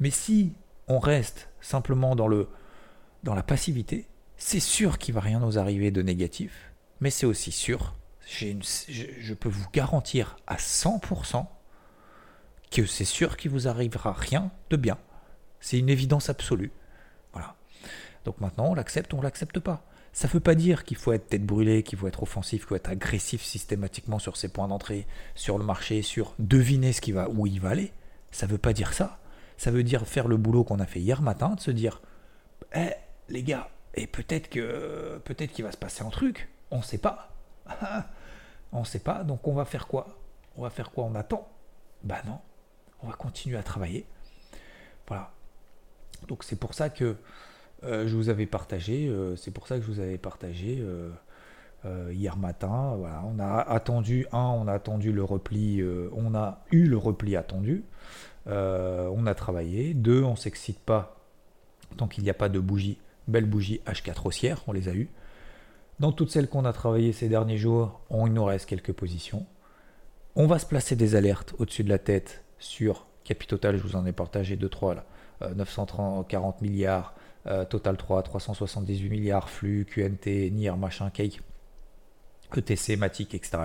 Mais 0.00 0.10
si 0.10 0.52
on 0.88 0.98
reste 0.98 1.48
simplement 1.60 2.16
dans, 2.16 2.28
la 2.28 3.42
passivité, 3.42 4.08
c'est 4.36 4.60
sûr 4.60 4.98
qu'il 4.98 5.14
va 5.14 5.20
rien 5.20 5.40
nous 5.40 5.58
arriver 5.58 5.90
de 5.90 6.02
négatif, 6.02 6.72
mais 7.00 7.10
c'est 7.10 7.26
aussi 7.26 7.52
sûr, 7.52 7.94
je, 8.26 8.48
je 8.58 9.34
peux 9.34 9.48
vous 9.48 9.68
garantir 9.72 10.36
à 10.46 10.56
100% 10.56 11.46
que 12.70 12.86
c'est 12.86 13.04
sûr 13.04 13.36
qu'il 13.36 13.50
vous 13.50 13.68
arrivera 13.68 14.12
rien 14.12 14.50
de 14.70 14.76
bien. 14.76 14.98
C'est 15.60 15.78
une 15.78 15.90
évidence 15.90 16.28
absolue. 16.30 16.72
Voilà. 17.32 17.54
Donc 18.24 18.40
maintenant, 18.40 18.66
on 18.70 18.74
l'accepte 18.74 19.12
ou 19.12 19.18
on 19.18 19.22
l'accepte 19.22 19.60
pas. 19.60 19.84
Ça 20.12 20.28
ne 20.28 20.32
veut 20.32 20.40
pas 20.40 20.54
dire 20.54 20.84
qu'il 20.84 20.98
faut 20.98 21.12
être 21.12 21.28
tête 21.28 21.44
brûlée, 21.44 21.82
qu'il 21.82 21.98
faut 21.98 22.06
être 22.06 22.22
offensif, 22.22 22.60
qu'il 22.60 22.68
faut 22.68 22.76
être 22.76 22.90
agressif 22.90 23.42
systématiquement 23.42 24.18
sur 24.18 24.36
ses 24.36 24.48
points 24.48 24.68
d'entrée, 24.68 25.06
sur 25.34 25.56
le 25.56 25.64
marché, 25.64 26.02
sur 26.02 26.34
deviner 26.38 26.92
ce 26.92 27.00
qui 27.00 27.12
va, 27.12 27.30
où 27.30 27.46
il 27.46 27.60
va 27.60 27.70
aller. 27.70 27.92
Ça 28.30 28.46
ne 28.46 28.52
veut 28.52 28.58
pas 28.58 28.74
dire 28.74 28.92
ça. 28.92 29.18
Ça 29.56 29.70
veut 29.70 29.82
dire 29.82 30.06
faire 30.06 30.28
le 30.28 30.36
boulot 30.36 30.64
qu'on 30.64 30.80
a 30.80 30.86
fait 30.86 31.00
hier 31.00 31.22
matin, 31.22 31.50
de 31.50 31.60
se 31.60 31.70
dire, 31.70 32.02
eh 32.74 32.90
les 33.28 33.42
gars, 33.42 33.70
et 33.94 34.06
peut-être 34.06 34.48
que 34.48 35.18
peut-être 35.24 35.52
qu'il 35.52 35.64
va 35.64 35.72
se 35.72 35.76
passer 35.76 36.04
un 36.04 36.10
truc. 36.10 36.48
On 36.70 36.78
ne 36.78 36.82
sait 36.82 36.98
pas. 36.98 37.34
on 38.72 38.80
ne 38.80 38.84
sait 38.84 38.98
pas. 38.98 39.24
Donc 39.24 39.46
on 39.46 39.54
va 39.54 39.64
faire 39.64 39.86
quoi? 39.86 40.18
On 40.56 40.62
va 40.62 40.70
faire 40.70 40.90
quoi? 40.90 41.04
On 41.04 41.14
attend 41.14 41.48
Bah 42.02 42.22
non. 42.26 42.38
On 43.02 43.08
va 43.08 43.14
continuer 43.14 43.56
à 43.56 43.62
travailler. 43.62 44.06
Voilà. 45.06 45.32
Donc 46.28 46.44
c'est 46.44 46.56
pour 46.56 46.74
ça 46.74 46.88
que 46.88 47.16
euh, 47.84 48.06
je 48.06 48.14
vous 48.14 48.28
avais 48.28 48.46
partagé, 48.46 49.08
euh, 49.08 49.36
c'est 49.36 49.50
pour 49.50 49.66
ça 49.66 49.76
que 49.76 49.82
je 49.82 49.90
vous 49.90 50.00
avais 50.00 50.18
partagé 50.18 50.78
euh, 50.80 51.10
hier 52.12 52.36
matin. 52.36 52.96
On 53.24 53.38
a 53.38 53.60
attendu, 53.60 54.26
un, 54.32 54.38
on 54.38 54.68
a 54.68 54.72
attendu 54.72 55.12
le 55.12 55.24
repli, 55.24 55.82
on 56.12 56.34
a 56.34 56.62
eu 56.70 56.86
le 56.86 56.96
repli 56.96 57.36
attendu, 57.36 57.84
on 58.46 59.26
a 59.26 59.34
travaillé. 59.34 59.94
Deux, 59.94 60.22
on 60.22 60.36
s'excite 60.36 60.78
pas 60.78 61.16
tant 61.96 62.08
qu'il 62.08 62.24
n'y 62.24 62.30
a 62.30 62.34
pas 62.34 62.48
de 62.48 62.60
bougie, 62.60 62.98
belle 63.28 63.46
bougie 63.46 63.80
H4 63.86 64.26
haussière, 64.26 64.62
on 64.66 64.72
les 64.72 64.88
a 64.88 64.94
eues. 64.94 65.10
Dans 66.00 66.12
toutes 66.12 66.30
celles 66.30 66.48
qu'on 66.48 66.64
a 66.64 66.72
travaillées 66.72 67.12
ces 67.12 67.28
derniers 67.28 67.58
jours, 67.58 68.00
on, 68.10 68.26
il 68.26 68.32
nous 68.32 68.44
reste 68.44 68.66
quelques 68.66 68.92
positions. 68.92 69.44
On 70.34 70.46
va 70.46 70.58
se 70.58 70.66
placer 70.66 70.96
des 70.96 71.14
alertes 71.16 71.54
au-dessus 71.58 71.84
de 71.84 71.90
la 71.90 71.98
tête 71.98 72.42
sur 72.58 73.06
Capitotal, 73.24 73.76
je 73.76 73.82
vous 73.82 73.96
en 73.96 74.06
ai 74.06 74.12
partagé 74.12 74.56
2-3 74.56 74.96
là. 74.96 75.04
940 75.56 76.62
milliards, 76.62 77.14
euh, 77.46 77.64
Total 77.64 77.96
3, 77.96 78.22
378 78.22 79.10
milliards, 79.10 79.48
flux, 79.48 79.84
QNT, 79.84 80.50
NIR, 80.50 80.76
machin, 80.76 81.10
cake, 81.10 81.40
ETC, 82.56 82.96
Matic, 82.96 83.34
etc.. 83.34 83.58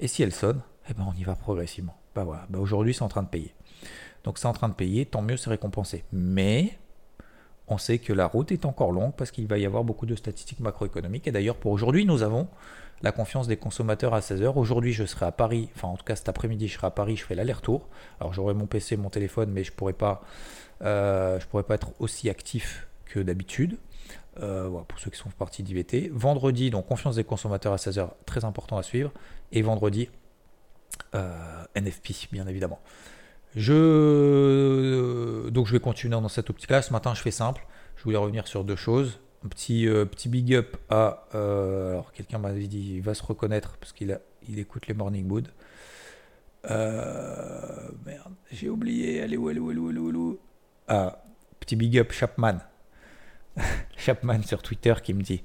Et 0.00 0.08
si 0.08 0.22
elle 0.22 0.32
sonne, 0.32 0.60
eh 0.90 0.94
ben 0.94 1.06
on 1.08 1.18
y 1.18 1.24
va 1.24 1.34
progressivement. 1.34 1.96
Bah 2.14 2.24
voilà, 2.24 2.46
bah 2.48 2.58
aujourd'hui 2.58 2.94
c'est 2.94 3.02
en 3.02 3.08
train 3.08 3.22
de 3.22 3.28
payer. 3.28 3.54
Donc 4.24 4.38
c'est 4.38 4.46
en 4.46 4.52
train 4.52 4.68
de 4.68 4.74
payer, 4.74 5.06
tant 5.06 5.22
mieux 5.22 5.36
c'est 5.36 5.50
récompensé. 5.50 6.04
Mais 6.12 6.78
on 7.68 7.78
sait 7.78 7.98
que 7.98 8.12
la 8.12 8.26
route 8.26 8.52
est 8.52 8.66
encore 8.66 8.92
longue 8.92 9.14
parce 9.16 9.30
qu'il 9.30 9.46
va 9.46 9.58
y 9.58 9.64
avoir 9.64 9.84
beaucoup 9.84 10.06
de 10.06 10.14
statistiques 10.14 10.60
macroéconomiques. 10.60 11.26
Et 11.26 11.32
d'ailleurs 11.32 11.56
pour 11.56 11.72
aujourd'hui 11.72 12.04
nous 12.04 12.22
avons 12.22 12.48
la 13.02 13.12
confiance 13.12 13.46
des 13.46 13.56
consommateurs 13.56 14.14
à 14.14 14.20
16h. 14.20 14.56
Aujourd'hui 14.56 14.92
je 14.92 15.04
serai 15.04 15.26
à 15.26 15.32
Paris, 15.32 15.68
enfin 15.74 15.88
en 15.88 15.96
tout 15.96 16.04
cas 16.04 16.16
cet 16.16 16.28
après-midi 16.28 16.68
je 16.68 16.74
serai 16.74 16.86
à 16.86 16.90
Paris, 16.90 17.16
je 17.16 17.24
fais 17.24 17.34
l'aller-retour. 17.34 17.88
Alors 18.20 18.32
j'aurai 18.32 18.54
mon 18.54 18.66
PC, 18.66 18.96
mon 18.96 19.10
téléphone, 19.10 19.50
mais 19.50 19.64
je 19.64 19.72
pourrai 19.72 19.92
pas 19.92 20.22
euh, 20.82 21.38
pourrais 21.50 21.62
pas 21.62 21.74
être 21.74 21.92
aussi 21.98 22.28
actif 22.30 22.86
que 23.06 23.20
d'habitude. 23.20 23.78
Euh, 24.42 24.68
pour 24.88 24.98
ceux 24.98 25.10
qui 25.10 25.18
sont 25.18 25.30
partis 25.30 25.62
d'IVT. 25.62 26.10
Vendredi, 26.12 26.70
donc 26.70 26.86
confiance 26.88 27.14
des 27.14 27.22
consommateurs 27.22 27.72
à 27.72 27.76
16h, 27.76 28.08
très 28.26 28.44
important 28.44 28.76
à 28.76 28.82
suivre. 28.82 29.12
Et 29.52 29.62
vendredi, 29.62 30.08
euh, 31.14 31.64
NFP, 31.76 32.28
bien 32.32 32.46
évidemment. 32.48 32.80
Je, 33.54 35.48
donc 35.50 35.68
je 35.68 35.72
vais 35.72 35.78
continuer 35.78 36.20
dans 36.20 36.28
cette 36.28 36.50
optique-là. 36.50 36.82
Ce 36.82 36.92
matin, 36.92 37.14
je 37.14 37.22
fais 37.22 37.30
simple. 37.30 37.64
Je 37.96 38.02
voulais 38.02 38.16
revenir 38.16 38.48
sur 38.48 38.64
deux 38.64 38.74
choses. 38.74 39.20
Petit, 39.50 39.86
petit 39.86 40.28
big 40.28 40.54
up 40.54 40.76
à. 40.88 41.26
alors, 41.32 42.12
quelqu'un 42.12 42.38
m'a 42.38 42.52
dit 42.52 42.94
il 42.96 43.02
va 43.02 43.14
se 43.14 43.22
reconnaître 43.22 43.76
parce 43.78 43.92
qu'il 43.92 44.18
il 44.48 44.58
écoute 44.58 44.86
les 44.86 44.94
Morning 44.94 45.26
Mood. 45.26 45.48
merde, 46.64 48.34
j'ai 48.50 48.70
oublié. 48.70 49.22
Allez 49.22 49.36
où, 49.36 49.48
allez 49.48 49.60
où, 49.60 49.70
allez 49.70 49.78
où, 49.78 50.08
allez 50.08 50.38
ah, 50.88 51.24
petit 51.60 51.76
big 51.76 51.98
up 51.98 52.12
Chapman. 52.12 52.58
Chapman 53.96 54.42
sur 54.42 54.62
Twitter 54.62 54.94
qui 55.02 55.14
me 55.14 55.22
dit 55.22 55.42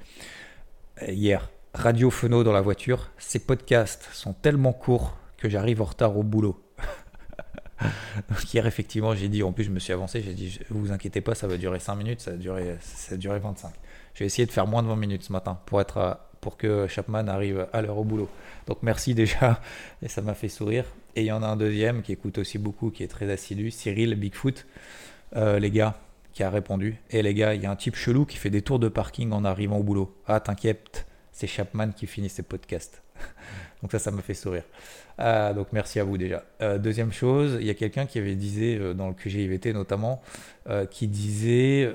euh, 1.02 1.12
hier, 1.12 1.50
Radio 1.74 2.10
Phono 2.10 2.44
dans 2.44 2.52
la 2.52 2.62
voiture, 2.62 3.12
ces 3.18 3.40
podcasts 3.40 4.10
sont 4.12 4.34
tellement 4.34 4.74
courts 4.74 5.18
que 5.38 5.48
j'arrive 5.48 5.82
en 5.82 5.86
retard 5.86 6.18
au 6.18 6.24
boulot. 6.24 6.62
Donc 8.30 8.54
hier, 8.54 8.68
effectivement, 8.68 9.16
j'ai 9.16 9.30
dit, 9.30 9.42
en 9.44 9.54
plus, 9.54 9.64
je 9.64 9.70
me 9.70 9.80
suis 9.80 9.94
avancé, 9.94 10.22
j'ai 10.22 10.34
dit, 10.34 10.60
vous 10.70 10.92
inquiétez 10.92 11.22
pas, 11.22 11.36
ça 11.36 11.48
va 11.48 11.56
durer 11.56 11.80
5 11.80 11.96
minutes, 11.96 12.20
ça 12.20 12.32
va 12.32 12.38
durer, 12.38 12.78
ça 12.82 13.16
durer 13.16 13.40
25. 13.40 13.74
Je 14.20 14.26
vais 14.26 14.28
essayer 14.28 14.46
de 14.46 14.52
faire 14.52 14.68
moins 14.68 14.84
de 14.84 14.90
20 14.90 14.98
minutes 14.98 15.24
ce 15.24 15.32
matin 15.32 15.58
pour, 15.66 15.80
être 15.80 16.20
pour 16.42 16.58
que 16.58 16.88
Chapman 16.88 17.30
arrive 17.30 17.70
à 17.72 17.82
l'heure 17.82 17.98
au 17.98 18.04
boulot. 18.04 18.28
Donc 18.68 18.80
merci 18.82 19.14
déjà, 19.14 19.62
et 20.02 20.10
ça 20.10 20.22
m'a 20.22 20.34
fait 20.34 20.50
sourire. 20.50 20.84
Et 21.16 21.22
il 21.22 21.28
y 21.28 21.32
en 21.32 21.42
a 21.42 21.48
un 21.48 21.56
deuxième 21.56 22.02
qui 22.02 22.12
écoute 22.12 22.38
aussi 22.38 22.58
beaucoup, 22.58 22.90
qui 22.90 23.02
est 23.02 23.08
très 23.08 23.32
assidu, 23.32 23.72
Cyril 23.72 24.16
Bigfoot. 24.16 24.66
Euh, 25.38 25.58
les 25.60 25.72
gars, 25.72 25.98
qui 26.34 26.44
a 26.44 26.50
répondu. 26.50 26.98
Et 27.12 27.22
les 27.22 27.34
gars, 27.34 27.54
il 27.54 27.64
y 27.64 27.66
a 27.66 27.72
un 27.72 27.78
type 27.78 27.96
chelou 27.96 28.26
qui 28.26 28.36
fait 28.36 28.50
des 28.50 28.62
tours 28.62 28.80
de 28.80 28.90
parking 28.90 29.32
en 29.32 29.46
arrivant 29.46 29.78
au 29.78 29.84
boulot. 29.84 30.14
Ah, 30.28 30.42
t'inquiète, 30.42 31.06
c'est 31.32 31.48
Chapman 31.48 31.92
qui 31.94 32.06
finit 32.06 32.28
ses 32.28 32.44
podcasts. 32.44 33.02
donc 33.82 33.94
ça, 33.94 34.00
ça 34.00 34.12
me 34.12 34.20
fait 34.20 34.34
sourire. 34.34 34.64
Euh, 35.22 35.54
donc 35.54 35.68
merci 35.72 35.98
à 35.98 36.04
vous 36.04 36.18
déjà. 36.18 36.44
Euh, 36.62 36.78
deuxième 36.78 37.14
chose, 37.14 37.58
il 37.62 37.68
y 37.68 37.70
a 37.70 37.74
quelqu'un 37.74 38.06
qui 38.06 38.20
avait 38.20 38.36
disait 38.36 38.94
dans 38.94 39.08
le 39.08 39.14
QGIVT 39.14 39.72
notamment, 39.72 40.22
qui 40.92 41.08
disait 41.08 41.90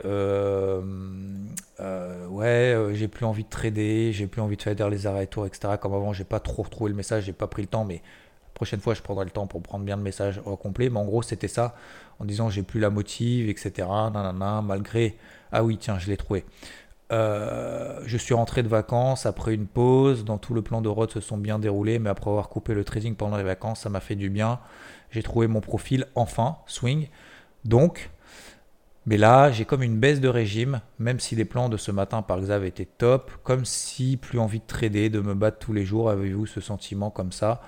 ouais, 2.44 2.94
j'ai 2.94 3.08
plus 3.08 3.24
envie 3.24 3.44
de 3.44 3.48
trader, 3.48 4.12
j'ai 4.12 4.26
plus 4.26 4.40
envie 4.40 4.56
de 4.56 4.62
faire 4.62 4.88
les 4.88 5.06
arrêts 5.06 5.26
tours, 5.26 5.46
etc. 5.46 5.74
Comme 5.80 5.94
avant, 5.94 6.12
j'ai 6.12 6.24
pas 6.24 6.40
trop 6.40 6.62
retrouvé 6.62 6.90
le 6.90 6.96
message, 6.96 7.24
j'ai 7.24 7.32
pas 7.32 7.46
pris 7.46 7.62
le 7.62 7.68
temps, 7.68 7.84
mais 7.84 8.02
prochaine 8.54 8.80
fois, 8.80 8.94
je 8.94 9.02
prendrai 9.02 9.24
le 9.24 9.30
temps 9.30 9.46
pour 9.46 9.62
prendre 9.62 9.84
bien 9.84 9.96
le 9.96 10.02
message 10.02 10.40
au 10.46 10.56
complet. 10.56 10.88
Mais 10.88 10.98
en 10.98 11.04
gros, 11.04 11.22
c'était 11.22 11.48
ça, 11.48 11.74
en 12.20 12.24
disant 12.24 12.48
j'ai 12.48 12.62
plus 12.62 12.80
la 12.80 12.90
motive, 12.90 13.48
etc. 13.48 13.88
Malgré. 14.62 15.16
Ah 15.52 15.62
oui, 15.62 15.76
tiens, 15.78 15.98
je 15.98 16.08
l'ai 16.08 16.16
trouvé. 16.16 16.44
Euh, 17.12 18.00
je 18.06 18.16
suis 18.16 18.32
rentré 18.32 18.62
de 18.62 18.68
vacances 18.68 19.26
après 19.26 19.54
une 19.54 19.66
pause. 19.66 20.24
Dans 20.24 20.38
tout 20.38 20.54
le 20.54 20.62
plan 20.62 20.80
de 20.80 20.88
road 20.88 21.10
se 21.10 21.20
sont 21.20 21.36
bien 21.36 21.58
déroulés, 21.58 21.98
mais 21.98 22.10
après 22.10 22.30
avoir 22.30 22.48
coupé 22.48 22.74
le 22.74 22.84
trading 22.84 23.14
pendant 23.14 23.36
les 23.36 23.42
vacances, 23.42 23.80
ça 23.80 23.90
m'a 23.90 24.00
fait 24.00 24.16
du 24.16 24.30
bien. 24.30 24.60
J'ai 25.10 25.22
trouvé 25.22 25.46
mon 25.46 25.60
profil 25.60 26.06
enfin, 26.14 26.56
swing. 26.66 27.08
Donc, 27.64 28.10
mais 29.06 29.16
là, 29.18 29.50
j'ai 29.50 29.64
comme 29.64 29.82
une 29.82 29.98
baisse 29.98 30.20
de 30.20 30.28
régime, 30.28 30.80
même 30.98 31.20
si 31.20 31.36
les 31.36 31.44
plans 31.44 31.68
de 31.68 31.76
ce 31.76 31.90
matin 31.90 32.22
par 32.22 32.40
Xav 32.40 32.64
étaient 32.64 32.86
top, 32.86 33.30
comme 33.42 33.64
si 33.64 34.16
plus 34.16 34.38
envie 34.38 34.60
de 34.60 34.66
trader, 34.66 35.10
de 35.10 35.20
me 35.20 35.34
battre 35.34 35.58
tous 35.58 35.72
les 35.74 35.84
jours. 35.84 36.08
Avez-vous 36.08 36.46
ce 36.46 36.60
sentiment 36.60 37.10
comme 37.10 37.32
ça 37.32 37.60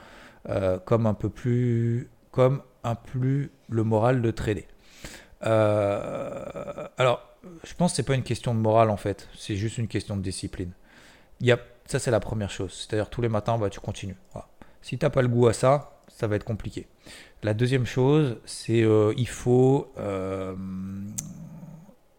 euh, 0.49 0.79
comme 0.79 1.07
un 1.07 1.15
peu 1.15 1.29
plus, 1.29 2.09
comme 2.31 2.63
un 2.85 2.95
plus 2.95 3.51
le 3.69 3.85
moral 3.85 4.23
de 4.23 4.31
trader? 4.31 4.67
Euh, 5.45 6.89
alors, 6.97 7.23
je 7.65 7.75
pense 7.75 7.93
que 7.93 7.97
c'est 7.97 8.03
pas 8.03 8.15
une 8.15 8.23
question 8.23 8.55
de 8.55 8.61
morale 8.61 8.91
en 8.91 8.97
fait, 8.97 9.29
c'est 9.37 9.57
juste 9.57 9.79
une 9.79 9.89
question 9.89 10.17
de 10.17 10.23
discipline. 10.23 10.71
Il 11.41 11.57
ça 11.85 11.99
c'est 11.99 12.11
la 12.11 12.21
première 12.21 12.51
chose, 12.51 12.73
c'est-à-dire 12.73 13.11
tous 13.11 13.23
les 13.23 13.29
matins, 13.29 13.59
bah, 13.59 13.71
tu 13.71 13.79
continues. 13.79 14.17
Si 14.83 14.99
t'as 14.99 15.11
pas 15.11 15.23
le 15.23 15.29
goût 15.29 15.47
à 15.49 15.53
ça, 15.53 15.96
ça 16.09 16.27
va 16.27 16.37
être 16.37 16.45
compliqué. 16.45 16.87
La 17.43 17.55
deuxième 17.55 17.87
chose, 17.87 18.39
c'est 18.45 18.83
euh, 18.83 19.13
il 19.17 19.29
faut 19.29 19.93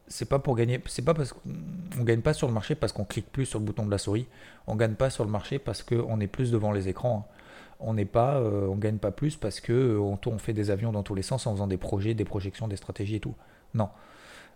c'est 0.09 0.29
pas 0.29 0.39
pour 0.39 0.55
gagner, 0.55 0.81
c'est 0.85 1.03
pas 1.03 1.13
parce 1.13 1.33
qu'on 1.33 2.03
gagne 2.03 2.21
pas 2.21 2.33
sur 2.33 2.47
le 2.47 2.53
marché 2.53 2.75
parce 2.75 2.93
qu'on 2.93 3.03
clique 3.03 3.29
plus 3.29 3.45
sur 3.45 3.59
le 3.59 3.65
bouton 3.65 3.85
de 3.85 3.91
la 3.91 3.97
souris. 3.97 4.27
On 4.65 4.75
gagne 4.75 4.93
pas 4.93 5.09
sur 5.09 5.25
le 5.25 5.29
marché 5.29 5.59
parce 5.59 5.83
qu'on 5.83 6.19
est 6.21 6.27
plus 6.27 6.51
devant 6.51 6.71
les 6.71 6.87
écrans. 6.87 7.27
Hein. 7.29 7.33
On 7.79 7.93
n'est 7.93 8.05
pas, 8.05 8.41
on 8.41 8.75
gagne 8.75 8.97
pas 8.97 9.11
plus 9.11 9.35
parce 9.35 9.59
que 9.59 9.99
on, 9.99 10.37
fait 10.39 10.53
des 10.53 10.71
avions 10.71 10.91
dans 10.91 11.03
tous 11.03 11.13
les 11.13 11.21
sens 11.21 11.45
en 11.45 11.53
faisant 11.53 11.67
des 11.67 11.77
projets, 11.77 12.15
des 12.15 12.25
projections, 12.25 12.67
des 12.67 12.77
stratégies 12.77 13.17
et 13.17 13.19
tout. 13.19 13.35
Non, 13.75 13.89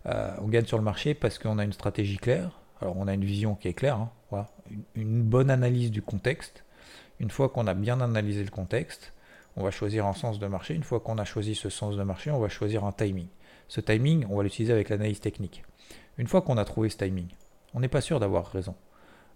on 0.06 0.48
gagne 0.48 0.64
sur 0.64 0.78
le 0.78 0.82
marché 0.82 1.14
parce 1.14 1.38
qu'on 1.38 1.58
a 1.58 1.64
une 1.64 1.72
stratégie 1.72 2.16
claire. 2.16 2.62
Alors 2.80 2.96
on 2.96 3.06
a 3.06 3.14
une 3.14 3.24
vision 3.24 3.54
qui 3.54 3.68
est 3.68 3.74
claire, 3.74 3.96
hein, 4.32 4.46
une 4.96 5.22
bonne 5.22 5.50
analyse 5.50 5.92
du 5.92 6.02
contexte. 6.02 6.64
Une 7.20 7.30
fois 7.30 7.48
qu'on 7.48 7.68
a 7.68 7.74
bien 7.74 8.00
analysé 8.00 8.42
le 8.42 8.50
contexte, 8.50 9.12
on 9.56 9.62
va 9.62 9.70
choisir 9.70 10.06
un 10.06 10.14
sens 10.14 10.38
de 10.38 10.46
marché. 10.46 10.74
Une 10.74 10.82
fois 10.82 11.00
qu'on 11.00 11.18
a 11.18 11.24
choisi 11.24 11.54
ce 11.54 11.68
sens 11.68 11.96
de 11.96 12.02
marché, 12.02 12.30
on 12.30 12.38
va 12.38 12.48
choisir 12.48 12.84
un 12.84 12.92
timing. 12.92 13.28
Ce 13.68 13.80
timing, 13.80 14.26
on 14.30 14.36
va 14.36 14.42
l'utiliser 14.42 14.72
avec 14.72 14.88
l'analyse 14.88 15.20
technique. 15.20 15.64
Une 16.18 16.26
fois 16.26 16.42
qu'on 16.42 16.56
a 16.56 16.64
trouvé 16.64 16.88
ce 16.88 16.96
timing, 16.96 17.28
on 17.74 17.80
n'est 17.80 17.88
pas 17.88 18.00
sûr 18.00 18.20
d'avoir 18.20 18.46
raison. 18.46 18.74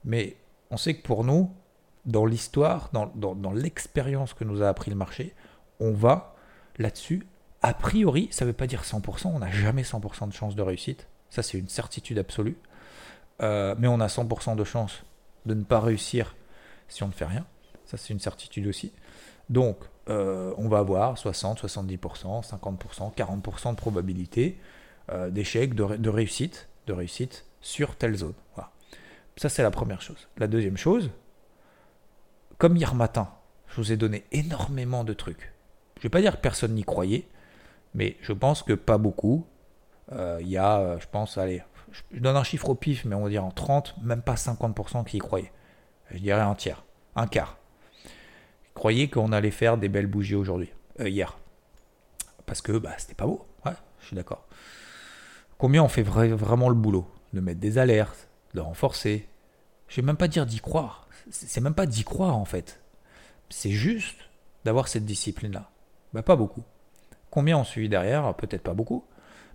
Mais 0.05 0.37
on 0.71 0.77
sait 0.77 0.95
que 0.95 1.03
pour 1.03 1.25
nous, 1.25 1.51
dans 2.05 2.25
l'histoire, 2.27 2.91
dans, 2.93 3.53
l'expérience 3.53 4.33
que 4.35 4.45
nous 4.45 4.63
a 4.63 4.69
appris 4.69 4.91
le 4.91 4.97
marché, 4.97 5.35
on 5.81 5.93
va 5.93 6.35
là-dessus. 6.79 7.27
A 7.63 7.75
priori, 7.75 8.29
ça 8.31 8.45
ne 8.45 8.51
veut 8.51 8.57
pas 8.57 8.67
dire 8.67 8.83
100%, 8.83 9.29
on 9.29 9.41
n'a 9.41 9.51
jamais 9.51 9.83
100% 9.83 10.29
de 10.29 10.33
chance 10.33 10.55
de 10.55 10.63
réussite. 10.63 11.09
Ça, 11.31 11.43
c'est 11.43 11.59
une 11.59 11.69
certitude 11.69 12.19
absolue. 12.19 12.57
Euh, 13.43 13.75
mais 13.79 13.89
on 13.89 14.01
a 14.01 14.07
100% 14.07 14.57
de 14.57 14.65
chance 14.65 15.03
de 15.47 15.55
ne 15.55 15.65
pas 15.65 15.81
réussir 15.81 16.37
si 16.89 17.03
on 17.03 17.09
ne 17.09 17.13
fait 17.13 17.25
rien. 17.25 17.45
Ça, 17.85 17.97
c'est 17.97 18.13
une 18.13 18.21
certitude 18.21 18.67
aussi. 18.67 18.93
Donc, 19.49 19.79
euh, 20.09 20.53
on 20.57 20.69
va 20.69 20.79
avoir 20.79 21.19
60, 21.19 21.63
70%, 21.63 22.43
50%, 22.43 23.15
40% 23.15 23.71
de 23.71 23.77
probabilité 23.77 24.59
euh, 25.11 25.31
d'échec, 25.31 25.75
de, 25.75 26.09
réussite, 26.09 26.69
de 26.87 26.93
réussite 26.93 27.45
sur 27.61 27.97
telle 27.97 28.17
zone. 28.17 28.35
Voilà. 28.55 28.71
Ça, 29.37 29.49
c'est 29.49 29.63
la 29.63 29.71
première 29.71 30.01
chose. 30.01 30.29
La 30.39 30.47
deuxième 30.47 30.77
chose, 30.77 31.11
comme 32.59 32.77
hier 32.77 32.95
matin, 32.95 33.31
je 33.69 33.77
vous 33.77 33.93
ai 33.93 33.97
donné 33.97 34.25
énormément 34.33 35.05
de 35.05 35.13
trucs. 35.13 35.53
Je 35.97 36.01
ne 36.01 36.03
vais 36.05 36.11
pas 36.11 36.21
dire 36.21 36.37
que 36.37 36.41
personne 36.41 36.75
n'y 36.75 36.85
croyait, 36.85 37.29
mais 37.95 38.17
je 38.23 38.33
pense 38.33 38.63
que 38.63 38.73
pas 38.73 38.99
beaucoup. 38.99 39.47
Il 40.13 40.47
y 40.47 40.57
a, 40.57 40.99
je 40.99 41.07
pense, 41.11 41.37
allez, 41.37 41.63
je 42.13 42.21
donne 42.21 42.37
un 42.37 42.45
chiffre 42.45 42.69
au 42.69 42.75
pif, 42.75 43.05
mais 43.05 43.15
on 43.15 43.25
va 43.25 43.29
dire 43.29 43.45
en 43.45 43.51
30, 43.51 43.97
même 44.03 44.23
pas 44.23 44.35
50% 44.35 45.05
qui 45.05 45.17
y 45.17 45.21
croyaient. 45.21 45.53
Je 46.11 46.19
dirais 46.19 46.41
un 46.41 46.55
tiers, 46.55 46.85
un 47.17 47.27
quart. 47.27 47.59
Croyez 48.77 49.11
qu'on 49.11 49.33
allait 49.33 49.51
faire 49.51 49.79
des 49.79 49.89
belles 49.89 50.07
bougies 50.07 50.37
aujourd'hui, 50.37 50.71
euh, 51.01 51.09
hier. 51.09 51.37
Parce 52.47 52.63
que 52.63 52.79
bah, 52.79 52.93
c'était 52.99 53.15
pas 53.15 53.27
beau. 53.27 53.45
Ouais, 53.65 53.73
je 54.01 54.07
suis 54.07 54.17
d'accord. 54.17 54.47
Combien 55.59 55.83
on 55.83 55.89
fait 55.89 56.03
vraiment 56.03 56.69
le 56.69 56.77
boulot 56.77 57.11
De 57.33 57.41
mettre 57.41 57.59
des 57.59 57.79
alertes, 57.79 58.29
de 58.55 58.61
renforcer? 58.61 59.27
Je 59.89 59.97
vais 59.97 60.07
même 60.07 60.17
pas 60.17 60.29
dire 60.29 60.47
d'y 60.47 60.61
croire. 60.61 61.09
C'est 61.31 61.61
même 61.61 61.75
pas 61.75 61.87
d'y 61.87 62.05
croire 62.05 62.37
en 62.37 62.45
fait. 62.45 62.81
C'est 63.49 63.71
juste 63.71 64.19
d'avoir 64.65 64.87
cette 64.87 65.05
discipline-là. 65.05 65.71
Bah, 66.13 66.23
pas 66.23 66.37
beaucoup. 66.37 66.63
Combien 67.31 67.59
on 67.59 67.65
suit 67.65 67.89
derrière? 67.89 68.33
Peut-être 68.35 68.63
pas 68.63 68.75
beaucoup 68.75 69.05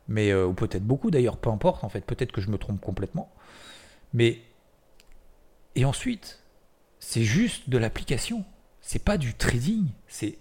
mais 0.07 0.31
euh, 0.31 0.47
ou 0.47 0.53
peut-être 0.53 0.84
beaucoup 0.84 1.12
d'ailleurs, 1.12 1.38
peu 1.38 1.49
importe 1.49 1.84
en 1.84 1.89
fait, 1.89 2.01
peut-être 2.01 2.31
que 2.31 2.41
je 2.41 2.49
me 2.49 2.57
trompe 2.57 2.81
complètement. 2.81 3.31
Mais 4.13 4.41
et 5.75 5.86
ensuite, 5.86 6.43
c'est 6.99 7.23
juste 7.23 7.69
de 7.69 7.77
l'application. 7.77 8.43
C'est 8.91 8.99
pas 8.99 9.17
du 9.17 9.34
trading. 9.34 9.88
C'est 10.10 10.38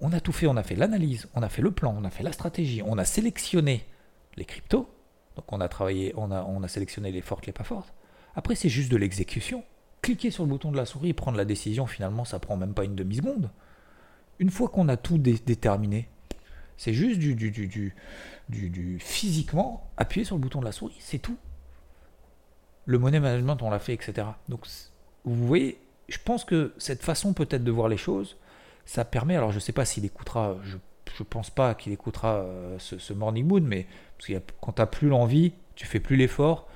on 0.00 0.14
a 0.14 0.20
tout 0.20 0.32
fait, 0.32 0.46
on 0.46 0.56
a 0.56 0.62
fait 0.62 0.74
l'analyse, 0.74 1.28
on 1.34 1.42
a 1.42 1.50
fait 1.50 1.60
le 1.60 1.70
plan, 1.70 1.94
on 1.94 2.04
a 2.04 2.08
fait 2.08 2.22
la 2.22 2.32
stratégie, 2.32 2.80
on 2.82 2.96
a 2.96 3.04
sélectionné 3.04 3.84
les 4.36 4.46
cryptos. 4.46 4.88
Donc 5.36 5.52
on 5.52 5.60
a 5.60 5.68
travaillé, 5.68 6.14
on 6.16 6.30
a, 6.30 6.44
on 6.44 6.62
a 6.62 6.68
sélectionné 6.68 7.12
les 7.12 7.20
fortes, 7.20 7.44
les 7.44 7.52
pas 7.52 7.62
fortes. 7.62 7.92
Après, 8.36 8.54
c'est 8.54 8.70
juste 8.70 8.90
de 8.90 8.96
l'exécution. 8.96 9.64
Cliquer 10.00 10.30
sur 10.30 10.44
le 10.44 10.48
bouton 10.48 10.72
de 10.72 10.78
la 10.78 10.86
souris 10.86 11.10
et 11.10 11.12
prendre 11.12 11.36
la 11.36 11.44
décision, 11.44 11.86
finalement, 11.86 12.24
ça 12.24 12.38
prend 12.38 12.56
même 12.56 12.72
pas 12.72 12.84
une 12.84 12.94
demi-seconde. 12.94 13.50
Une 14.38 14.48
fois 14.48 14.70
qu'on 14.70 14.88
a 14.88 14.96
tout 14.96 15.18
déterminé, 15.18 16.08
c'est 16.78 16.94
juste 16.94 17.18
du, 17.18 17.34
du, 17.34 17.50
du, 17.50 17.92
du, 18.48 18.98
physiquement 18.98 19.90
appuyer 19.98 20.24
sur 20.24 20.36
le 20.36 20.40
bouton 20.40 20.60
de 20.60 20.64
la 20.64 20.72
souris, 20.72 20.96
c'est 21.00 21.18
tout. 21.18 21.36
Le 22.86 22.98
money 22.98 23.20
management, 23.20 23.60
on 23.60 23.68
l'a 23.68 23.78
fait, 23.78 23.92
etc. 23.92 24.26
Donc, 24.48 24.66
vous 25.26 25.46
voyez, 25.46 25.83
je 26.08 26.18
pense 26.24 26.44
que 26.44 26.74
cette 26.78 27.02
façon 27.02 27.32
peut-être 27.32 27.64
de 27.64 27.70
voir 27.70 27.88
les 27.88 27.96
choses, 27.96 28.36
ça 28.84 29.04
permet, 29.04 29.36
alors 29.36 29.50
je 29.50 29.56
ne 29.56 29.60
sais 29.60 29.72
pas 29.72 29.84
s'il 29.84 30.04
écoutera, 30.04 30.56
je 30.62 30.76
ne 30.76 31.24
pense 31.24 31.50
pas 31.50 31.74
qu'il 31.74 31.92
écoutera 31.92 32.36
euh, 32.36 32.78
ce, 32.78 33.12
Morning 33.12 33.46
Mood, 33.46 33.62
mais 33.62 33.86
parce 34.18 34.28
que 34.28 34.52
quand 34.60 34.72
tu 34.72 34.82
n'as 34.82 34.86
plus 34.86 35.08
l'envie, 35.08 35.52
tu 35.74 35.86
fais 35.86 36.00
plus 36.00 36.16
l'effort, 36.16 36.68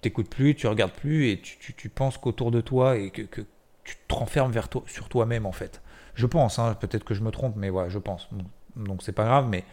tu 0.00 0.08
n'écoutes 0.08 0.28
plus, 0.28 0.54
tu 0.54 0.66
regardes 0.66 0.92
plus 0.92 1.30
et 1.30 1.40
tu, 1.40 1.74
tu, 1.74 1.88
penses 1.88 2.18
qu'autour 2.18 2.50
de 2.50 2.60
toi 2.60 2.96
et 2.96 3.10
que, 3.10 3.22
que, 3.22 3.42
tu 3.84 3.96
te 4.06 4.14
renfermes 4.14 4.52
vers 4.52 4.68
toi, 4.68 4.84
sur 4.86 5.08
toi-même 5.08 5.44
en 5.44 5.52
fait. 5.52 5.82
Je 6.14 6.26
pense, 6.26 6.60
hein, 6.60 6.76
peut-être 6.78 7.02
que 7.02 7.14
je 7.14 7.22
me 7.22 7.32
trompe, 7.32 7.56
mais 7.56 7.68
voilà, 7.68 7.88
je 7.88 7.98
pense 7.98 8.28
donc 8.76 9.02
c'est 9.02 9.12
pas 9.12 9.24
grave, 9.24 9.48
mais, 9.48 9.64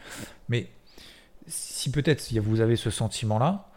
mais 0.50 0.68
si 1.48 1.92
peut-être 1.92 2.32
vous 2.40 2.62
avez 2.62 2.76
ce 2.76 2.90
sentiment-là, 2.90 3.69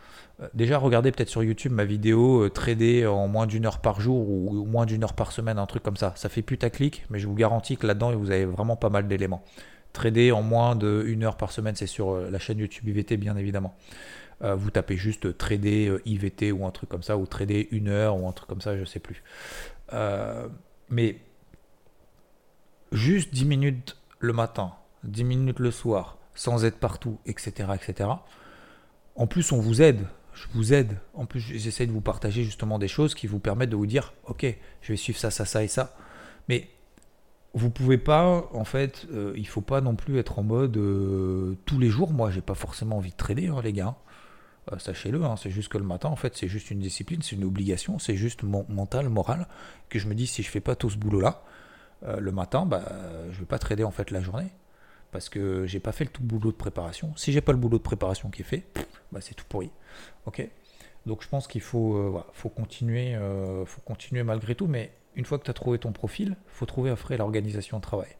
déjà 0.54 0.78
regardez 0.78 1.12
peut-être 1.12 1.28
sur 1.28 1.42
YouTube 1.42 1.72
ma 1.72 1.84
vidéo 1.84 2.44
euh, 2.44 2.50
trader 2.50 3.06
en 3.06 3.28
moins 3.28 3.46
d'une 3.46 3.66
heure 3.66 3.80
par 3.80 4.00
jour 4.00 4.28
ou, 4.28 4.64
moins 4.64 4.86
d'une 4.86 5.04
heure 5.04 5.14
par 5.14 5.32
semaine, 5.32 5.58
un 5.58 5.66
truc 5.66 5.82
comme 5.82 5.96
ça. 5.96 6.12
Ça 6.16 6.28
fait 6.28 6.42
putaclic, 6.42 7.04
mais 7.10 7.18
je 7.18 7.26
vous 7.26 7.34
garantis 7.34 7.76
que 7.76 7.86
là-dedans 7.86 8.12
vous 8.12 8.30
avez 8.30 8.44
vraiment 8.44 8.76
pas 8.76 8.90
mal 8.90 9.08
d'éléments. 9.08 9.44
Trader 9.92 10.32
en 10.32 10.42
moins 10.42 10.74
d'une 10.74 11.24
heure 11.24 11.36
par 11.36 11.52
semaine, 11.52 11.74
c'est 11.74 11.86
sur 11.86 12.12
euh, 12.12 12.30
la 12.30 12.38
chaîne 12.38 12.58
YouTube 12.58 12.88
IVT 12.88 13.16
bien 13.16 13.36
évidemment. 13.36 13.76
vous 14.40 14.70
tapez 14.72 14.96
juste 14.96 15.38
trader 15.38 15.98
IVT 16.04 16.50
ou 16.50 16.66
un 16.66 16.72
truc 16.72 16.88
comme 16.88 17.04
ça, 17.04 17.16
ou 17.16 17.26
trader 17.26 17.68
une 17.70 17.88
heure 17.88 18.16
ou 18.16 18.26
un 18.26 18.32
truc 18.32 18.48
comme 18.48 18.60
ça, 18.60 18.76
je 18.76 18.84
sais 18.84 19.00
plus. 19.00 19.22
mais 20.88 21.18
juste 22.90 23.32
10 23.32 23.44
minutes 23.44 23.96
le 24.18 24.32
matin, 24.32 24.72
10 25.04 25.24
minutes 25.24 25.58
le 25.60 25.70
soir, 25.70 26.18
sans 26.34 26.64
être 26.64 26.78
partout, 26.78 27.18
etc., 27.26 27.70
etc. 27.74 28.10
En 29.16 29.26
plus, 29.26 29.52
on 29.52 29.60
vous 29.60 29.82
aide. 29.82 30.06
Je 30.34 30.46
vous 30.54 30.72
aide. 30.72 30.98
En 31.14 31.26
plus, 31.26 31.40
j'essaie 31.40 31.86
de 31.86 31.92
vous 31.92 32.00
partager 32.00 32.44
justement 32.44 32.78
des 32.78 32.88
choses 32.88 33.14
qui 33.14 33.26
vous 33.26 33.38
permettent 33.38 33.70
de 33.70 33.76
vous 33.76 33.86
dire, 33.86 34.14
ok, 34.26 34.46
je 34.80 34.92
vais 34.92 34.96
suivre 34.96 35.18
ça, 35.18 35.30
ça, 35.30 35.44
ça 35.44 35.62
et 35.62 35.68
ça. 35.68 35.94
Mais 36.48 36.68
vous 37.54 37.70
pouvez 37.70 37.98
pas, 37.98 38.48
en 38.52 38.64
fait, 38.64 39.06
euh, 39.12 39.32
il 39.36 39.46
faut 39.46 39.60
pas 39.60 39.80
non 39.80 39.94
plus 39.94 40.18
être 40.18 40.38
en 40.38 40.42
mode 40.42 40.76
euh, 40.76 41.56
tous 41.66 41.78
les 41.78 41.90
jours. 41.90 42.12
Moi, 42.12 42.30
j'ai 42.30 42.40
pas 42.40 42.54
forcément 42.54 42.96
envie 42.96 43.10
de 43.10 43.16
trader, 43.16 43.48
hein, 43.48 43.60
les 43.62 43.72
gars. 43.72 43.96
Euh, 44.72 44.78
sachez-le, 44.78 45.22
hein, 45.24 45.36
c'est 45.36 45.50
juste 45.50 45.68
que 45.68 45.78
le 45.78 45.84
matin, 45.84 46.08
en 46.08 46.16
fait, 46.16 46.36
c'est 46.36 46.48
juste 46.48 46.70
une 46.70 46.78
discipline, 46.78 47.20
c'est 47.22 47.36
une 47.36 47.44
obligation, 47.44 47.98
c'est 47.98 48.16
juste 48.16 48.42
mon, 48.42 48.64
mental, 48.68 49.08
moral, 49.08 49.48
que 49.88 49.98
je 49.98 50.08
me 50.08 50.14
dis 50.14 50.26
si 50.26 50.42
je 50.42 50.48
fais 50.48 50.60
pas 50.60 50.76
tout 50.76 50.88
ce 50.88 50.96
boulot-là, 50.96 51.42
le 52.18 52.32
matin, 52.32 52.66
bah, 52.66 52.82
je 53.30 53.38
vais 53.38 53.46
pas 53.46 53.60
trader 53.60 53.84
en 53.84 53.92
fait 53.92 54.10
la 54.10 54.20
journée 54.20 54.50
parce 55.12 55.28
que 55.28 55.66
j'ai 55.66 55.78
pas 55.78 55.92
fait 55.92 56.04
le 56.04 56.10
tout 56.10 56.24
boulot 56.24 56.50
de 56.50 56.56
préparation. 56.56 57.12
Si 57.16 57.32
j'ai 57.32 57.42
pas 57.42 57.52
le 57.52 57.58
boulot 57.58 57.78
de 57.78 57.82
préparation 57.82 58.30
qui 58.30 58.42
est 58.42 58.46
fait, 58.46 58.64
bah 59.12 59.20
c'est 59.20 59.34
tout 59.34 59.44
pourri. 59.48 59.70
Ok? 60.26 60.48
Donc 61.06 61.22
je 61.22 61.28
pense 61.28 61.46
qu'il 61.46 61.60
faut, 61.60 61.96
euh, 61.96 62.24
faut 62.32 62.48
continuer, 62.48 63.14
euh, 63.14 63.64
faut 63.66 63.82
continuer 63.82 64.22
malgré 64.22 64.54
tout. 64.54 64.66
Mais 64.66 64.90
une 65.14 65.26
fois 65.26 65.38
que 65.38 65.44
tu 65.44 65.50
as 65.50 65.54
trouvé 65.54 65.78
ton 65.78 65.92
profil, 65.92 66.36
faut 66.46 66.66
trouver 66.66 66.90
après 66.90 67.16
l'organisation 67.18 67.76
de 67.76 67.82
travail. 67.82 68.16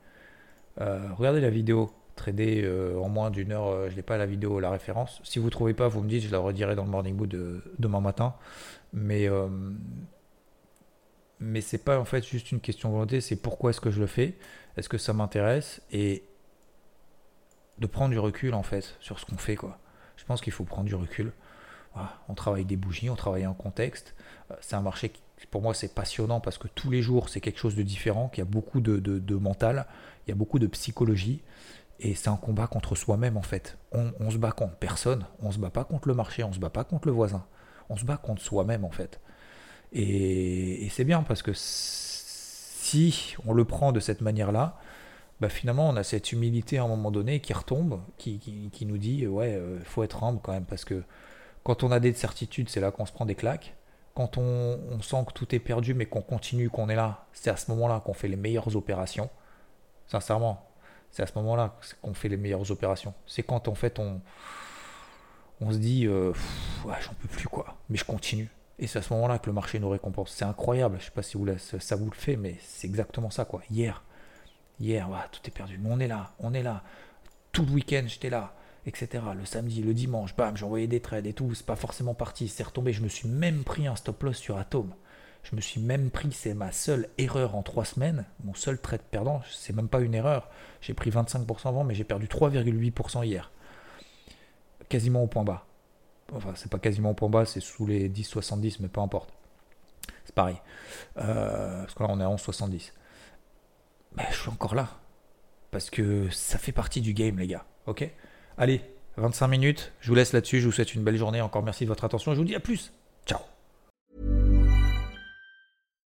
Euh, 0.81 1.09
regardez 1.16 1.40
la 1.40 1.50
vidéo 1.50 1.90
trader 2.14 2.70
en 3.02 3.09
moins 3.09 3.31
d'une 3.31 3.52
heure. 3.52 3.88
je 3.88 3.96
n'ai 3.96 4.02
pas 4.02 4.18
la 4.18 4.26
vidéo, 4.26 4.61
la 4.61 4.70
référence. 4.70 5.22
Si 5.24 5.38
vous 5.38 5.48
trouvez 5.48 5.72
pas, 5.72 5.88
vous 5.88 6.02
me 6.02 6.09
dites, 6.09 6.22
je 6.22 6.31
la 6.31 6.38
redirai 6.38 6.76
dans 6.76 6.85
le 6.85 6.90
morning 6.90 7.16
de, 7.26 7.64
demain 7.78 8.00
matin. 8.00 8.35
Mais 8.92 9.28
mais 11.40 11.61
c'est 11.61 11.83
pas 11.83 11.98
en 11.98 12.05
fait 12.05 12.24
juste 12.24 12.52
une 12.52 12.61
question 12.61 12.90
de 12.90 12.94
volonté. 12.94 13.20
C'est 13.22 13.37
pourquoi 13.37 13.70
est-ce 13.70 13.81
que 13.81 13.90
je 13.90 13.98
le 13.98 14.07
fais? 14.07 14.37
Est-ce 14.76 14.88
que 14.90 14.98
ça 14.98 15.14
m'intéresse? 15.14 15.81
Et 15.90 16.22
de 17.82 17.86
prendre 17.86 18.10
du 18.10 18.18
recul 18.18 18.54
en 18.54 18.62
fait 18.62 18.96
sur 19.00 19.18
ce 19.18 19.26
qu'on 19.26 19.36
fait 19.36 19.56
quoi. 19.56 19.78
Je 20.16 20.24
pense 20.24 20.40
qu'il 20.40 20.52
faut 20.52 20.64
prendre 20.64 20.86
du 20.86 20.94
recul. 20.94 21.32
on 22.28 22.34
travaille 22.34 22.64
des 22.64 22.76
bougies, 22.76 23.10
on 23.10 23.16
travaille 23.16 23.44
un 23.44 23.52
contexte. 23.52 24.14
Euh, 24.50 24.54
c'est 24.60 24.76
un 24.76 24.80
marché 24.80 25.10
qui, 25.10 25.20
pour 25.50 25.60
moi, 25.60 25.74
c'est 25.74 25.92
passionnant 25.94 26.40
parce 26.40 26.56
que 26.56 26.68
tous 26.68 26.90
les 26.90 27.02
jours, 27.02 27.28
c'est 27.28 27.40
quelque 27.40 27.58
chose 27.58 27.74
de 27.74 27.82
différent, 27.82 28.28
qu'il 28.28 28.38
y 28.38 28.46
a 28.46 28.50
beaucoup 28.50 28.80
de, 28.80 28.98
de, 28.98 29.34
mental, 29.34 29.86
il 30.26 30.30
y 30.30 30.32
a 30.32 30.36
beaucoup 30.36 30.60
de 30.60 30.68
psychologie. 30.68 31.42
Et 31.98 32.14
c'est 32.14 32.28
un 32.28 32.36
combat 32.36 32.66
contre 32.68 32.94
soi-même 32.94 33.36
en 33.36 33.42
fait. 33.42 33.78
On, 33.92 34.30
se 34.30 34.38
bat 34.38 34.52
contre 34.52 34.76
personne, 34.76 35.26
on 35.40 35.50
se 35.50 35.58
bat 35.58 35.70
pas 35.70 35.84
contre 35.84 36.08
le 36.08 36.14
marché, 36.14 36.42
on 36.44 36.52
se 36.52 36.58
bat 36.58 36.70
pas 36.70 36.84
contre 36.84 37.08
le 37.08 37.12
voisin. 37.12 37.44
On 37.88 37.96
se 37.96 38.04
bat 38.04 38.16
contre 38.16 38.42
soi-même 38.42 38.84
en 38.84 38.90
fait. 38.90 39.20
Et, 39.92 40.86
et 40.86 40.88
c'est 40.88 41.04
bien 41.04 41.22
parce 41.22 41.42
que 41.42 41.52
si 41.54 43.36
on 43.46 43.52
le 43.52 43.64
prend 43.64 43.92
de 43.92 44.00
cette 44.00 44.20
manière-là, 44.20 44.78
bah, 45.42 45.48
finalement, 45.48 45.88
on 45.88 45.96
a 45.96 46.05
cette 46.05 46.31
humilité 46.31 46.78
à 46.78 46.85
un 46.85 46.87
moment 46.87 47.11
donné 47.11 47.40
qui 47.40 47.52
retombe, 47.52 48.00
qui, 48.16 48.38
qui, 48.38 48.87
nous 48.87 48.96
dit 48.96 49.26
ouais, 49.26 49.57
euh, 49.57 49.81
faut 49.83 50.05
être 50.05 50.22
humble 50.22 50.38
quand 50.40 50.52
même, 50.52 50.64
parce 50.64 50.85
que 50.85 51.02
quand 51.64 51.83
on 51.83 51.90
a 51.90 51.98
des 51.98 52.12
certitudes, 52.12 52.68
c'est 52.68 52.78
là 52.78 52.92
qu'on 52.92 53.07
se 53.07 53.12
prend 53.12 53.26
des 53.26 53.35
claques. 53.35 53.74
Quand 54.14 54.38
on, 54.38 55.00
sent 55.02 55.24
que 55.26 55.33
tout 55.33 55.52
est 55.52 55.59
perdu, 55.59 55.94
mais 55.94 56.07
qu'on 56.07 56.22
continue, 56.22 56.70
qu'on 56.70 56.88
est 56.88 56.94
là, 56.94 57.26
c'est 57.33 57.50
à 57.50 57.57
ce 57.57 57.72
moment-là 57.72 57.98
qu'on 57.98 58.12
fait 58.12 58.28
les 58.28 58.37
meilleures 58.37 58.76
opérations. 58.76 59.31
Sincèrement, 60.07 60.64
c'est 61.11 61.24
à 61.24 61.26
ce 61.26 61.33
moment-là 61.35 61.76
qu'on 62.02 62.14
fait 62.14 62.28
les 62.28 62.37
meilleures 62.37 62.70
opérations. 62.70 63.12
C'est 63.26 63.42
quand 63.42 63.66
en 63.66 63.74
fait 63.74 63.98
on, 63.98 64.20
on 65.61 65.72
se 65.72 65.78
dit, 65.78 66.07
euh, 66.07 66.33
ouais, 66.85 66.94
j'en 67.00 67.14
peux 67.14 67.26
plus 67.26 67.48
quoi, 67.48 67.78
mais 67.88 67.96
je 67.96 68.05
continue. 68.05 68.48
Et 68.78 68.87
c'est 68.87 69.00
à 69.00 69.02
ce 69.02 69.12
moment-là 69.14 69.40
que 69.40 69.46
le 69.46 69.55
marché 69.55 69.81
nous 69.81 69.90
récompense. 69.90 70.31
C'est 70.31 70.44
incroyable, 70.44 70.98
je 71.00 71.07
sais 71.07 71.11
pas 71.11 71.22
si 71.22 71.37
vous, 71.37 71.48
ça 71.59 71.96
vous 71.96 72.11
le 72.11 72.16
fait, 72.16 72.37
mais 72.37 72.59
c'est 72.61 72.87
exactement 72.87 73.31
ça 73.31 73.44
quoi. 73.44 73.61
Hier, 73.72 74.05
hier, 74.80 75.08
tout 75.30 75.40
est 75.44 75.50
perdu, 75.50 75.78
mais 75.78 75.90
on 75.90 76.00
est 76.00 76.08
là, 76.08 76.32
on 76.38 76.54
est 76.54 76.62
là. 76.62 76.82
Tout 77.52 77.64
le 77.64 77.72
week-end, 77.72 78.04
j'étais 78.06 78.30
là, 78.30 78.54
etc. 78.87 79.22
Le 79.37 79.44
samedi, 79.44 79.82
le 79.82 79.94
dimanche, 79.94 80.35
bam, 80.37 80.54
envoyé 80.62 80.87
des 80.87 81.00
trades 81.00 81.26
et 81.26 81.32
tout, 81.32 81.54
c'est 81.54 81.66
pas 81.66 81.76
forcément 81.76 82.14
parti, 82.14 82.48
c'est 82.48 82.62
retombé. 82.62 82.92
Je 82.92 83.02
me 83.02 83.08
suis 83.08 83.28
même 83.28 83.64
pris 83.64 83.87
un 83.87 83.96
stop 83.96 84.22
loss 84.22 84.38
sur 84.38 84.58
Atom. 84.58 84.92
Je 85.42 85.56
me 85.56 85.61
suis 85.61 85.80
même 85.80 86.11
pris, 86.11 86.32
c'est 86.32 86.54
ma 86.54 86.70
seule 86.70 87.08
erreur 87.18 87.56
en 87.56 87.62
trois 87.62 87.85
semaines, 87.85 88.24
mon 88.44 88.54
seul 88.54 88.80
trade 88.80 89.02
perdant, 89.02 89.42
c'est 89.50 89.74
même 89.74 89.88
pas 89.88 90.00
une 90.00 90.14
erreur. 90.14 90.48
J'ai 90.80 90.94
pris 90.94 91.11
25% 91.11 91.68
avant, 91.68 91.85
mais 91.85 91.94
j'ai 91.94 92.04
perdu 92.04 92.26
3,8% 92.26 93.24
hier. 93.26 93.50
Quasiment 94.88 95.22
au 95.22 95.26
point 95.26 95.42
bas. 95.42 95.66
Enfin, 96.32 96.52
c'est 96.54 96.70
pas 96.70 96.78
quasiment 96.78 97.11
au 97.11 97.14
point 97.14 97.28
bas, 97.28 97.44
c'est 97.44 97.61
sous 97.61 97.87
les 97.87 98.08
10,70, 98.08 98.76
mais 98.80 98.88
peu 98.88 99.00
importe. 99.00 99.30
C'est 100.24 100.35
pareil. 100.35 100.56
Euh, 101.18 101.80
parce 101.80 101.94
que 101.94 102.02
là, 102.02 102.08
on 102.11 102.20
est 102.20 102.24
à 102.24 102.28
11,70. 102.28 102.92
Mais 104.16 104.25
je 104.31 104.37
suis 104.37 104.51
encore 104.51 104.75
là. 104.75 104.88
Parce 105.70 105.90
que 105.90 106.29
ça 106.31 106.59
fait 106.59 106.72
partie 106.72 107.01
du 107.01 107.14
game, 107.14 107.38
les 107.38 107.46
gars. 107.46 107.64
Ok? 107.87 108.09
Allez, 108.59 108.83
25 109.16 109.48
minutes. 109.48 109.92
Je 110.01 110.09
vous 110.09 110.14
laisse 110.14 110.33
là-dessus. 110.33 110.61
Je 110.61 110.66
vous 110.66 110.72
souhaite 110.72 110.94
une 110.94 111.03
belle 111.03 111.16
journée. 111.16 111.40
Encore 111.40 111.62
merci 111.62 111.85
de 111.85 111.88
votre 111.88 112.05
attention. 112.05 112.35
Je 112.35 112.38
vous 112.38 112.44
dis 112.44 112.55
à 112.55 112.61
plus. 112.61 112.92
Ciao. 113.27 113.40